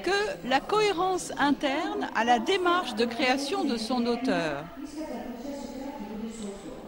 que 0.04 0.48
la 0.48 0.60
cohérence 0.60 1.32
interne 1.40 2.08
à 2.16 2.24
la 2.24 2.40
démarche 2.40 2.96
de 2.96 3.06
création 3.06 3.64
de 3.64 3.76
son 3.76 4.06
auteur. 4.06 4.64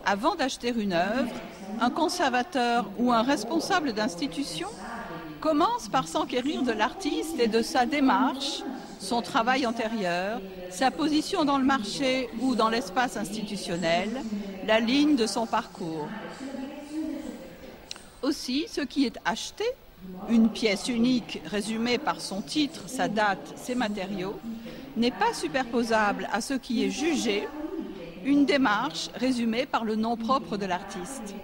Avant 0.05 0.35
d'acheter 0.35 0.69
une 0.69 0.93
œuvre, 0.93 1.33
un 1.81 1.89
conservateur 1.89 2.89
ou 2.97 3.11
un 3.11 3.21
responsable 3.21 3.93
d'institution 3.93 4.67
commence 5.39 5.87
par 5.87 6.07
s'enquérir 6.07 6.63
de 6.63 6.71
l'artiste 6.71 7.39
et 7.39 7.47
de 7.47 7.61
sa 7.61 7.85
démarche, 7.85 8.63
son 8.99 9.21
travail 9.21 9.65
antérieur, 9.65 10.41
sa 10.69 10.91
position 10.91 11.45
dans 11.45 11.57
le 11.57 11.63
marché 11.63 12.29
ou 12.41 12.55
dans 12.55 12.69
l'espace 12.69 13.15
institutionnel, 13.15 14.09
la 14.67 14.79
ligne 14.79 15.15
de 15.15 15.25
son 15.25 15.45
parcours. 15.45 16.07
Aussi, 18.21 18.65
ce 18.69 18.81
qui 18.81 19.05
est 19.05 19.17
acheté, 19.23 19.63
une 20.29 20.49
pièce 20.49 20.89
unique 20.89 21.41
résumée 21.45 21.97
par 21.97 22.19
son 22.19 22.41
titre, 22.41 22.83
sa 22.87 23.07
date, 23.07 23.53
ses 23.55 23.75
matériaux, 23.75 24.37
n'est 24.97 25.11
pas 25.11 25.33
superposable 25.33 26.27
à 26.33 26.41
ce 26.41 26.53
qui 26.53 26.83
est 26.83 26.89
jugé 26.89 27.47
une 28.25 28.45
démarche 28.45 29.09
résumée 29.15 29.65
par 29.65 29.83
le 29.83 29.95
nom 29.95 30.15
propre 30.17 30.57
de 30.57 30.65
l'artiste. 30.65 31.35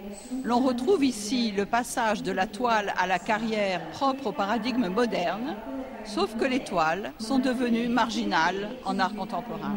L'on 0.44 0.60
retrouve 0.60 1.04
ici 1.04 1.52
le 1.52 1.66
passage 1.66 2.22
de 2.22 2.32
la 2.32 2.46
toile 2.46 2.92
à 2.98 3.06
la 3.06 3.18
carrière 3.18 3.80
propre 3.90 4.28
au 4.28 4.32
paradigme 4.32 4.88
moderne, 4.88 5.56
sauf 6.04 6.36
que 6.36 6.44
les 6.44 6.60
toiles 6.60 7.12
sont 7.18 7.38
devenues 7.38 7.88
marginales 7.88 8.70
en 8.84 8.98
art 8.98 9.14
contemporain. 9.14 9.76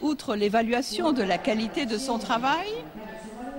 Outre 0.00 0.34
l'évaluation 0.34 1.12
de 1.12 1.22
la 1.22 1.38
qualité 1.38 1.84
de 1.86 1.98
son 1.98 2.18
travail, 2.18 2.68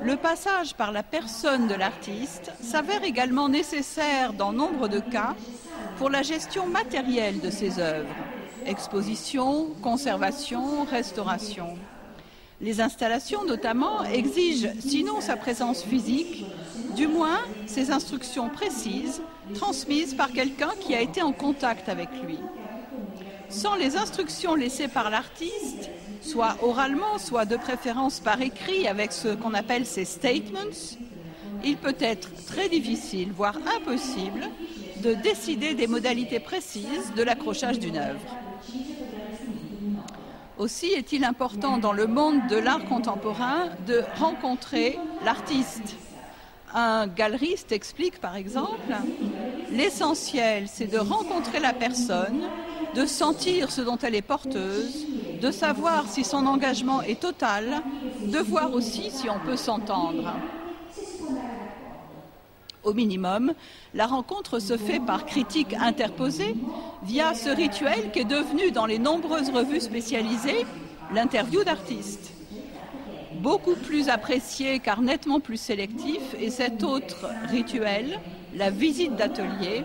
le 0.03 0.17
passage 0.17 0.73
par 0.73 0.91
la 0.91 1.03
personne 1.03 1.67
de 1.67 1.75
l'artiste 1.75 2.51
s'avère 2.61 3.03
également 3.03 3.49
nécessaire 3.49 4.33
dans 4.33 4.51
nombre 4.51 4.87
de 4.87 4.99
cas 4.99 5.35
pour 5.97 6.09
la 6.09 6.23
gestion 6.23 6.65
matérielle 6.65 7.39
de 7.39 7.51
ses 7.51 7.79
œuvres 7.79 8.07
exposition, 8.71 9.67
conservation, 9.83 10.85
restauration. 10.85 11.77
Les 12.61 12.79
installations 12.79 13.43
notamment 13.45 14.03
exigent, 14.05 14.69
sinon 14.79 15.19
sa 15.19 15.35
présence 15.35 15.83
physique, 15.83 16.45
du 16.95 17.07
moins 17.07 17.39
ses 17.67 17.91
instructions 17.91 18.49
précises 18.49 19.21
transmise 19.53 20.13
par 20.13 20.31
quelqu'un 20.31 20.71
qui 20.79 20.95
a 20.95 21.01
été 21.01 21.21
en 21.21 21.33
contact 21.33 21.89
avec 21.89 22.09
lui. 22.23 22.39
Sans 23.49 23.75
les 23.75 23.97
instructions 23.97 24.55
laissées 24.55 24.87
par 24.87 25.09
l'artiste, 25.09 25.89
soit 26.21 26.55
oralement, 26.61 27.17
soit 27.17 27.45
de 27.45 27.57
préférence 27.57 28.19
par 28.19 28.41
écrit 28.41 28.87
avec 28.87 29.11
ce 29.11 29.29
qu'on 29.29 29.53
appelle 29.53 29.85
ses 29.85 30.05
statements, 30.05 30.59
il 31.63 31.77
peut 31.77 31.97
être 31.99 32.29
très 32.45 32.69
difficile, 32.69 33.31
voire 33.35 33.57
impossible, 33.77 34.47
de 35.03 35.13
décider 35.13 35.73
des 35.73 35.87
modalités 35.87 36.39
précises 36.39 37.11
de 37.17 37.23
l'accrochage 37.23 37.79
d'une 37.79 37.97
œuvre. 37.97 38.37
Aussi 40.57 40.87
est-il 40.87 41.23
important 41.23 41.77
dans 41.77 41.93
le 41.93 42.05
monde 42.05 42.47
de 42.49 42.57
l'art 42.57 42.85
contemporain 42.85 43.69
de 43.87 44.03
rencontrer 44.19 44.99
l'artiste. 45.25 45.95
Un 46.73 47.07
galeriste 47.07 47.71
explique 47.71 48.21
par 48.21 48.35
exemple, 48.35 48.93
l'essentiel 49.71 50.67
c'est 50.67 50.87
de 50.87 50.99
rencontrer 50.99 51.59
la 51.59 51.73
personne, 51.73 52.43
de 52.93 53.05
sentir 53.05 53.71
ce 53.71 53.81
dont 53.81 53.97
elle 53.97 54.15
est 54.15 54.21
porteuse, 54.21 55.05
de 55.41 55.51
savoir 55.51 56.07
si 56.07 56.23
son 56.23 56.45
engagement 56.45 57.01
est 57.01 57.19
total, 57.19 57.81
de 58.23 58.37
voir 58.37 58.73
aussi 58.73 59.09
si 59.09 59.29
on 59.29 59.39
peut 59.39 59.57
s'entendre. 59.57 60.33
Au 62.83 62.93
minimum, 62.93 63.53
la 63.93 64.07
rencontre 64.07 64.59
se 64.59 64.75
fait 64.75 64.99
par 64.99 65.25
critique 65.25 65.75
interposée 65.79 66.55
via 67.03 67.35
ce 67.35 67.49
rituel 67.49 68.11
qui 68.11 68.19
est 68.19 68.25
devenu 68.25 68.71
dans 68.71 68.87
les 68.87 68.97
nombreuses 68.97 69.51
revues 69.51 69.81
spécialisées 69.81 70.65
l'interview 71.13 71.63
d'artistes. 71.63 72.33
Beaucoup 73.35 73.75
plus 73.75 74.09
apprécié 74.09 74.79
car 74.79 75.01
nettement 75.01 75.39
plus 75.39 75.59
sélectif 75.59 76.21
est 76.39 76.49
cet 76.49 76.83
autre 76.83 77.27
rituel, 77.49 78.19
la 78.55 78.71
visite 78.71 79.15
d'atelier, 79.15 79.83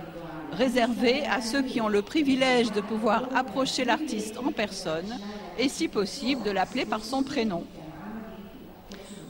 réservé 0.52 1.24
à 1.26 1.42
ceux 1.42 1.62
qui 1.62 1.82
ont 1.82 1.88
le 1.88 2.02
privilège 2.02 2.72
de 2.72 2.80
pouvoir 2.80 3.28
approcher 3.35 3.85
l'artiste 3.85 4.38
en 4.38 4.52
personne 4.52 5.18
et 5.59 5.68
si 5.68 5.88
possible 5.88 6.42
de 6.44 6.50
l'appeler 6.50 6.87
par 6.87 7.04
son 7.04 7.22
prénom. 7.22 7.64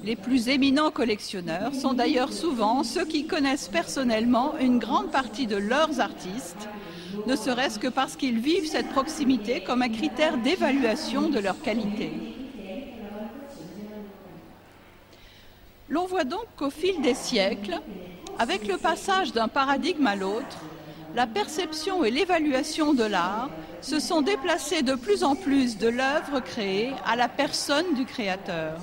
Les 0.06 0.14
plus 0.14 0.48
éminents 0.48 0.92
collectionneurs 0.92 1.74
sont 1.74 1.92
d'ailleurs 1.92 2.32
souvent 2.32 2.84
ceux 2.84 3.04
qui 3.04 3.26
connaissent 3.26 3.66
personnellement 3.66 4.56
une 4.60 4.78
grande 4.78 5.10
partie 5.10 5.48
de 5.48 5.56
leurs 5.56 5.98
artistes, 5.98 6.68
ne 7.26 7.34
serait-ce 7.34 7.80
que 7.80 7.88
parce 7.88 8.14
qu'ils 8.14 8.38
vivent 8.38 8.68
cette 8.68 8.90
proximité 8.90 9.64
comme 9.64 9.82
un 9.82 9.88
critère 9.88 10.38
d'évaluation 10.38 11.28
de 11.28 11.40
leur 11.40 11.60
qualité. 11.60 12.12
L'on 15.88 16.06
voit 16.06 16.22
donc 16.22 16.46
qu'au 16.56 16.70
fil 16.70 17.02
des 17.02 17.14
siècles, 17.14 17.80
avec 18.38 18.68
le 18.68 18.76
passage 18.76 19.32
d'un 19.32 19.48
paradigme 19.48 20.06
à 20.06 20.14
l'autre, 20.14 20.60
la 21.16 21.26
perception 21.26 22.04
et 22.04 22.12
l'évaluation 22.12 22.94
de 22.94 23.02
l'art 23.02 23.50
se 23.80 23.98
sont 23.98 24.22
déplacées 24.22 24.82
de 24.82 24.94
plus 24.94 25.24
en 25.24 25.34
plus 25.34 25.78
de 25.78 25.88
l'œuvre 25.88 26.38
créée 26.38 26.92
à 27.04 27.16
la 27.16 27.28
personne 27.28 27.94
du 27.96 28.04
créateur. 28.04 28.80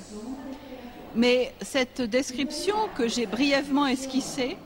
Mais 1.16 1.54
cette 1.62 2.02
description 2.02 2.76
que 2.96 3.08
j'ai 3.08 3.26
brièvement 3.26 3.86
esquissée 3.86 4.58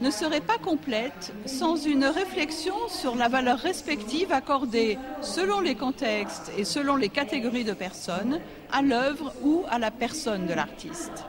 ne 0.00 0.10
serait 0.10 0.40
pas 0.40 0.56
complète 0.56 1.32
sans 1.44 1.76
une 1.76 2.06
réflexion 2.06 2.74
sur 2.88 3.16
la 3.16 3.28
valeur 3.28 3.58
respective 3.58 4.32
accordée 4.32 4.98
selon 5.20 5.60
les 5.60 5.74
contextes 5.74 6.50
et 6.56 6.64
selon 6.64 6.96
les 6.96 7.10
catégories 7.10 7.64
de 7.64 7.74
personnes 7.74 8.40
à 8.72 8.80
l'œuvre 8.80 9.34
ou 9.42 9.64
à 9.68 9.78
la 9.78 9.90
personne 9.90 10.46
de 10.46 10.54
l'artiste. 10.54 11.24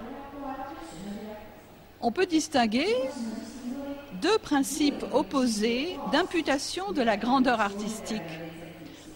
On 2.00 2.12
peut 2.12 2.26
distinguer 2.26 2.88
deux 4.22 4.38
principes 4.38 5.04
opposés 5.12 5.98
d'imputation 6.14 6.94
de 6.94 7.02
la 7.02 7.18
grandeur 7.18 7.60
artistique. 7.60 8.22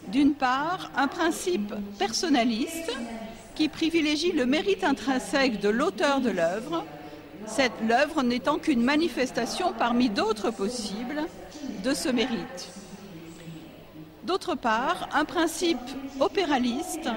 D'une 0.09 0.33
part, 0.33 0.91
un 0.97 1.07
principe 1.07 1.73
personnaliste 1.97 2.91
qui 3.55 3.69
privilégie 3.69 4.31
le 4.31 4.45
mérite 4.45 4.83
intrinsèque 4.83 5.59
de 5.59 5.69
l'auteur 5.69 6.21
de 6.21 6.29
l'œuvre, 6.29 6.85
cette 7.47 7.71
l'œuvre 7.87 8.23
n'étant 8.23 8.57
qu'une 8.57 8.83
manifestation 8.83 9.73
parmi 9.77 10.09
d'autres 10.09 10.51
possibles 10.51 11.23
de 11.83 11.93
ce 11.93 12.09
mérite. 12.09 12.69
D'autre 14.23 14.55
part, 14.55 15.09
un 15.13 15.25
principe 15.25 15.77
opéraliste 16.19 17.09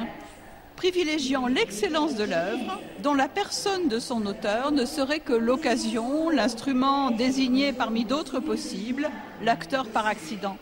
privilégiant 0.76 1.48
l'excellence 1.48 2.14
de 2.14 2.22
l'œuvre, 2.22 2.78
dont 3.02 3.14
la 3.14 3.26
personne 3.28 3.88
de 3.88 3.98
son 3.98 4.24
auteur 4.26 4.70
ne 4.70 4.84
serait 4.84 5.18
que 5.18 5.32
l'occasion, 5.32 6.30
l'instrument 6.30 7.10
désigné 7.10 7.72
parmi 7.72 8.04
d'autres 8.04 8.38
possibles, 8.38 9.10
l'acteur 9.42 9.86
par 9.88 10.06
accident. 10.06 10.56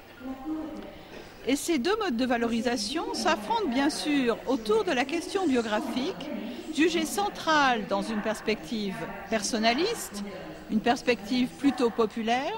Et 1.48 1.54
ces 1.54 1.78
deux 1.78 1.96
modes 1.96 2.16
de 2.16 2.26
valorisation 2.26 3.14
s'affrontent 3.14 3.68
bien 3.68 3.88
sûr 3.88 4.36
autour 4.48 4.82
de 4.82 4.90
la 4.90 5.04
question 5.04 5.46
biographique, 5.46 6.30
jugée 6.74 7.06
centrale 7.06 7.86
dans 7.88 8.02
une 8.02 8.20
perspective 8.20 8.96
personnaliste, 9.30 10.24
une 10.72 10.80
perspective 10.80 11.48
plutôt 11.58 11.90
populaire, 11.90 12.52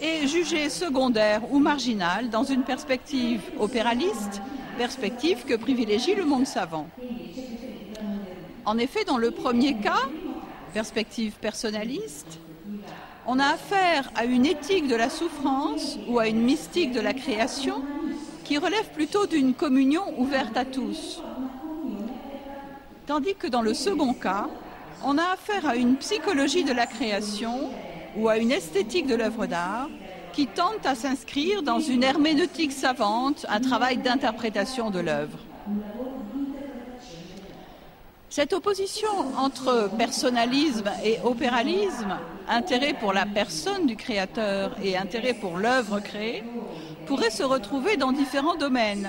et 0.00 0.26
jugée 0.26 0.70
secondaire 0.70 1.42
ou 1.52 1.58
marginale 1.58 2.30
dans 2.30 2.44
une 2.44 2.62
perspective 2.62 3.42
opéraliste, 3.58 4.40
perspective 4.78 5.44
que 5.44 5.54
privilégie 5.54 6.14
le 6.14 6.24
monde 6.24 6.46
savant. 6.46 6.88
En 8.64 8.78
effet, 8.78 9.04
dans 9.04 9.18
le 9.18 9.30
premier 9.30 9.74
cas, 9.74 10.08
perspective 10.72 11.32
personnaliste, 11.34 12.38
on 13.26 13.38
a 13.38 13.46
affaire 13.46 14.10
à 14.14 14.24
une 14.24 14.46
éthique 14.46 14.88
de 14.88 14.96
la 14.96 15.10
souffrance 15.10 15.98
ou 16.08 16.18
à 16.18 16.28
une 16.28 16.40
mystique 16.40 16.92
de 16.92 17.00
la 17.00 17.12
création 17.12 17.82
qui 18.46 18.58
relève 18.58 18.88
plutôt 18.94 19.26
d'une 19.26 19.54
communion 19.54 20.04
ouverte 20.18 20.56
à 20.56 20.64
tous. 20.64 21.20
Tandis 23.06 23.34
que 23.34 23.48
dans 23.48 23.62
le 23.62 23.74
second 23.74 24.14
cas, 24.14 24.46
on 25.04 25.18
a 25.18 25.32
affaire 25.32 25.66
à 25.66 25.74
une 25.74 25.96
psychologie 25.96 26.62
de 26.62 26.72
la 26.72 26.86
création 26.86 27.70
ou 28.16 28.28
à 28.28 28.38
une 28.38 28.52
esthétique 28.52 29.08
de 29.08 29.16
l'œuvre 29.16 29.46
d'art 29.46 29.88
qui 30.32 30.46
tente 30.46 30.86
à 30.86 30.94
s'inscrire 30.94 31.62
dans 31.62 31.80
une 31.80 32.04
herméneutique 32.04 32.72
savante, 32.72 33.46
un 33.48 33.60
travail 33.60 33.96
d'interprétation 33.96 34.90
de 34.90 35.00
l'œuvre. 35.00 35.38
Cette 38.28 38.52
opposition 38.52 39.08
entre 39.38 39.90
personnalisme 39.96 40.90
et 41.02 41.18
opéralisme, 41.24 42.18
intérêt 42.48 42.94
pour 42.94 43.12
la 43.12 43.26
personne 43.26 43.86
du 43.86 43.96
créateur 43.96 44.76
et 44.82 44.96
intérêt 44.96 45.34
pour 45.34 45.56
l'œuvre 45.56 46.00
créée, 46.00 46.44
pourrait 47.06 47.30
se 47.30 47.44
retrouver 47.44 47.96
dans 47.96 48.12
différents 48.12 48.56
domaines, 48.56 49.08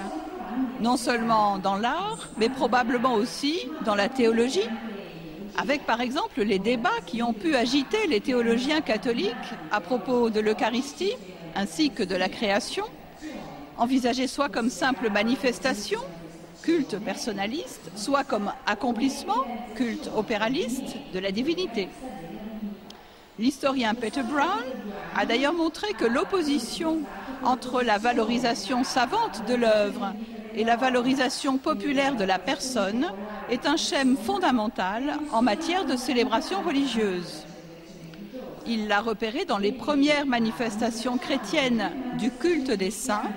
non 0.80 0.98
seulement 0.98 1.58
dans 1.58 1.76
l'art, 1.76 2.30
mais 2.38 2.50
probablement 2.50 3.16
aussi 3.16 3.68
dans 3.86 3.96
la 3.96 4.08
théologie, 4.08 4.70
avec 5.58 5.86
par 5.86 6.02
exemple 6.02 6.44
les 6.44 6.60
débats 6.60 7.02
qui 7.06 7.24
ont 7.24 7.34
pu 7.34 7.56
agiter 7.56 8.06
les 8.08 8.22
théologiens 8.22 8.82
catholiques 8.82 9.34
à 9.72 9.82
propos 9.82 10.30
de 10.30 10.40
l'Eucharistie 10.40 11.14
ainsi 11.56 11.90
que 11.90 12.04
de 12.04 12.16
la 12.16 12.30
création, 12.30 12.86
envisagée 13.78 14.28
soit 14.28 14.50
comme 14.50 14.70
simple 14.70 15.10
manifestation, 15.10 16.00
culte 16.62 17.00
personnaliste, 17.00 17.92
soit 17.96 18.24
comme 18.24 18.52
accomplissement, 18.68 19.46
culte 19.76 20.10
opéraliste 20.16 20.96
de 21.14 21.20
la 21.20 21.32
divinité. 21.32 21.90
L'historien 23.40 23.94
Peter 23.96 24.24
Brown 24.24 24.64
a 25.16 25.26
d'ailleurs 25.26 25.54
montré 25.54 25.94
que 25.94 26.06
l'opposition 26.06 27.00
entre 27.44 27.82
la 27.82 27.98
valorisation 27.98 28.84
savante 28.84 29.46
de 29.48 29.56
l'œuvre 29.56 30.14
et 30.56 30.64
la 30.64 30.76
valorisation 30.76 31.58
populaire 31.58 32.16
de 32.16 32.24
la 32.24 32.40
personne 32.40 33.08
est 33.50 33.66
un 33.66 33.78
schème 33.78 34.18
fondamental 34.18 35.18
en 35.32 35.42
matière 35.42 35.86
de 35.86 35.96
célébration 35.96 36.62
religieuse. 36.62 37.46
Il 38.66 38.88
l'a 38.88 39.00
repéré 39.00 39.46
dans 39.46 39.60
les 39.60 39.72
premières 39.72 40.26
manifestations 40.26 41.18
chrétiennes 41.18 41.92
du 42.18 42.32
culte 42.32 42.72
des 42.72 42.92
saints, 42.92 43.32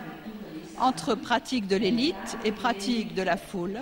entre 0.80 1.14
pratique 1.14 1.68
de 1.68 1.76
l'élite 1.76 2.38
et 2.44 2.52
pratique 2.52 3.14
de 3.14 3.22
la 3.22 3.36
foule, 3.36 3.80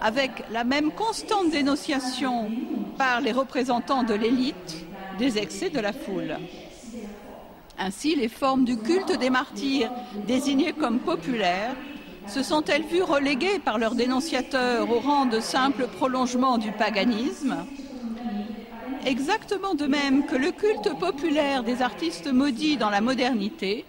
avec 0.00 0.44
la 0.50 0.64
même 0.64 0.92
constante 0.92 1.50
dénonciation 1.50 2.50
par 2.96 3.20
les 3.20 3.32
représentants 3.32 4.04
de 4.04 4.14
l'élite 4.14 4.86
des 5.18 5.38
excès 5.38 5.68
de 5.68 5.80
la 5.80 5.92
foule. 5.92 6.36
Ainsi, 7.84 8.14
les 8.14 8.28
formes 8.28 8.64
du 8.64 8.76
culte 8.76 9.18
des 9.18 9.28
martyrs, 9.28 9.90
désignées 10.28 10.72
comme 10.72 11.00
populaires, 11.00 11.74
se 12.28 12.40
sont-elles 12.40 12.84
vues 12.84 13.02
reléguées 13.02 13.58
par 13.58 13.76
leurs 13.76 13.96
dénonciateurs 13.96 14.88
au 14.88 15.00
rang 15.00 15.26
de 15.26 15.40
simple 15.40 15.88
prolongement 15.88 16.58
du 16.58 16.70
paganisme 16.70 17.56
Exactement 19.04 19.74
de 19.74 19.86
même 19.86 20.24
que 20.26 20.36
le 20.36 20.52
culte 20.52 20.96
populaire 21.00 21.64
des 21.64 21.82
artistes 21.82 22.32
maudits 22.32 22.76
dans 22.76 22.90
la 22.90 23.00
modernité 23.00 23.84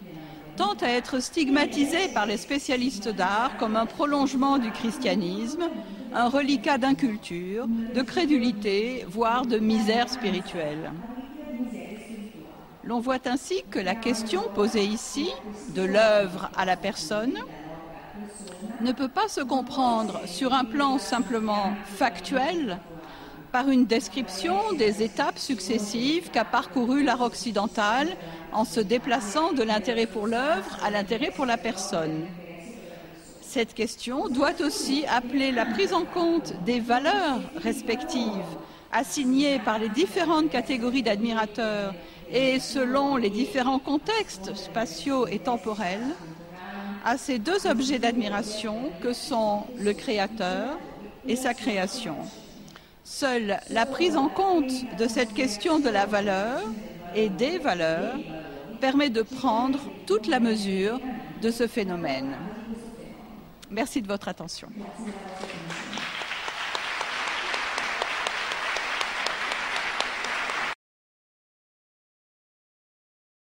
tente 0.58 0.82
à 0.82 0.90
être 0.90 1.22
stigmatisé 1.22 2.08
par 2.16 2.26
les 2.26 2.38
spécialistes 2.38 3.10
d'art 3.10 3.58
comme 3.58 3.76
un 3.76 3.86
prolongement 3.86 4.58
du 4.58 4.72
christianisme, 4.72 5.70
un 6.16 6.30
reliquat 6.30 6.80
d'inculture, 6.80 7.68
de 7.68 8.02
crédulité, 8.02 9.06
voire 9.08 9.46
de 9.46 9.60
misère 9.60 10.10
spirituelle. 10.10 10.92
L'on 12.86 13.00
voit 13.00 13.28
ainsi 13.28 13.64
que 13.72 13.80
la 13.80 13.96
question 13.96 14.42
posée 14.54 14.84
ici, 14.84 15.30
de 15.70 15.84
l'œuvre 15.84 16.50
à 16.58 16.66
la 16.66 16.76
personne, 16.76 17.40
ne 18.82 18.92
peut 18.92 19.08
pas 19.08 19.30
se 19.30 19.40
comprendre 19.40 20.20
sur 20.26 20.54
un 20.54 20.66
plan 20.66 20.98
simplement 20.98 21.72
factuel, 21.86 22.80
par 23.54 23.70
une 23.70 23.86
description 23.86 24.74
des 24.74 25.02
étapes 25.02 25.40
successives 25.40 26.30
qu'a 26.32 26.44
parcouru 26.44 27.04
l'art 27.04 27.22
occidental 27.22 28.10
en 28.52 28.66
se 28.66 28.82
déplaçant 28.82 29.54
de 29.54 29.64
l'intérêt 29.64 30.08
pour 30.08 30.28
l'œuvre 30.28 30.78
à 30.84 30.90
l'intérêt 30.90 31.32
pour 31.32 31.46
la 31.46 31.58
personne. 31.58 32.26
Cette 33.42 33.76
question 33.76 34.28
doit 34.28 34.60
aussi 34.62 35.06
appeler 35.06 35.52
la 35.52 35.66
prise 35.68 35.94
en 35.94 36.04
compte 36.04 36.54
des 36.66 36.80
valeurs 36.80 37.40
respectives 37.58 38.58
assignées 38.92 39.60
par 39.60 39.80
les 39.80 39.90
différentes 39.90 40.50
catégories 40.50 41.04
d'admirateurs 41.04 41.94
et 42.32 42.60
selon 42.60 43.16
les 43.16 43.30
différents 43.30 43.80
contextes 43.80 44.56
spatiaux 44.56 45.28
et 45.28 45.40
temporels 45.40 46.16
à 47.06 47.18
ces 47.18 47.40
deux 47.40 47.68
objets 47.68 48.00
d'admiration 48.00 48.92
que 49.02 49.14
sont 49.14 49.64
le 49.78 49.94
créateur 49.94 50.78
et 51.28 51.36
sa 51.36 51.54
création. 51.54 52.16
Seule 53.04 53.60
la 53.70 53.86
prise 53.86 54.16
en 54.16 54.30
compte 54.30 54.72
de 54.98 55.08
cette 55.08 55.34
question 55.34 55.80
de 55.80 55.90
la 55.90 56.06
valeur 56.06 56.62
et 57.16 57.30
des 57.30 57.58
valeurs 57.58 58.16
permet 58.80 59.10
de 59.10 59.22
prendre 59.22 59.80
toute 60.08 60.28
la 60.28 60.40
mesure 60.40 61.00
de 61.42 61.52
ce 61.52 61.68
phénomène. 61.68 62.36
Merci 63.70 64.02
de 64.02 64.08
votre 64.08 64.28
attention. 64.28 64.70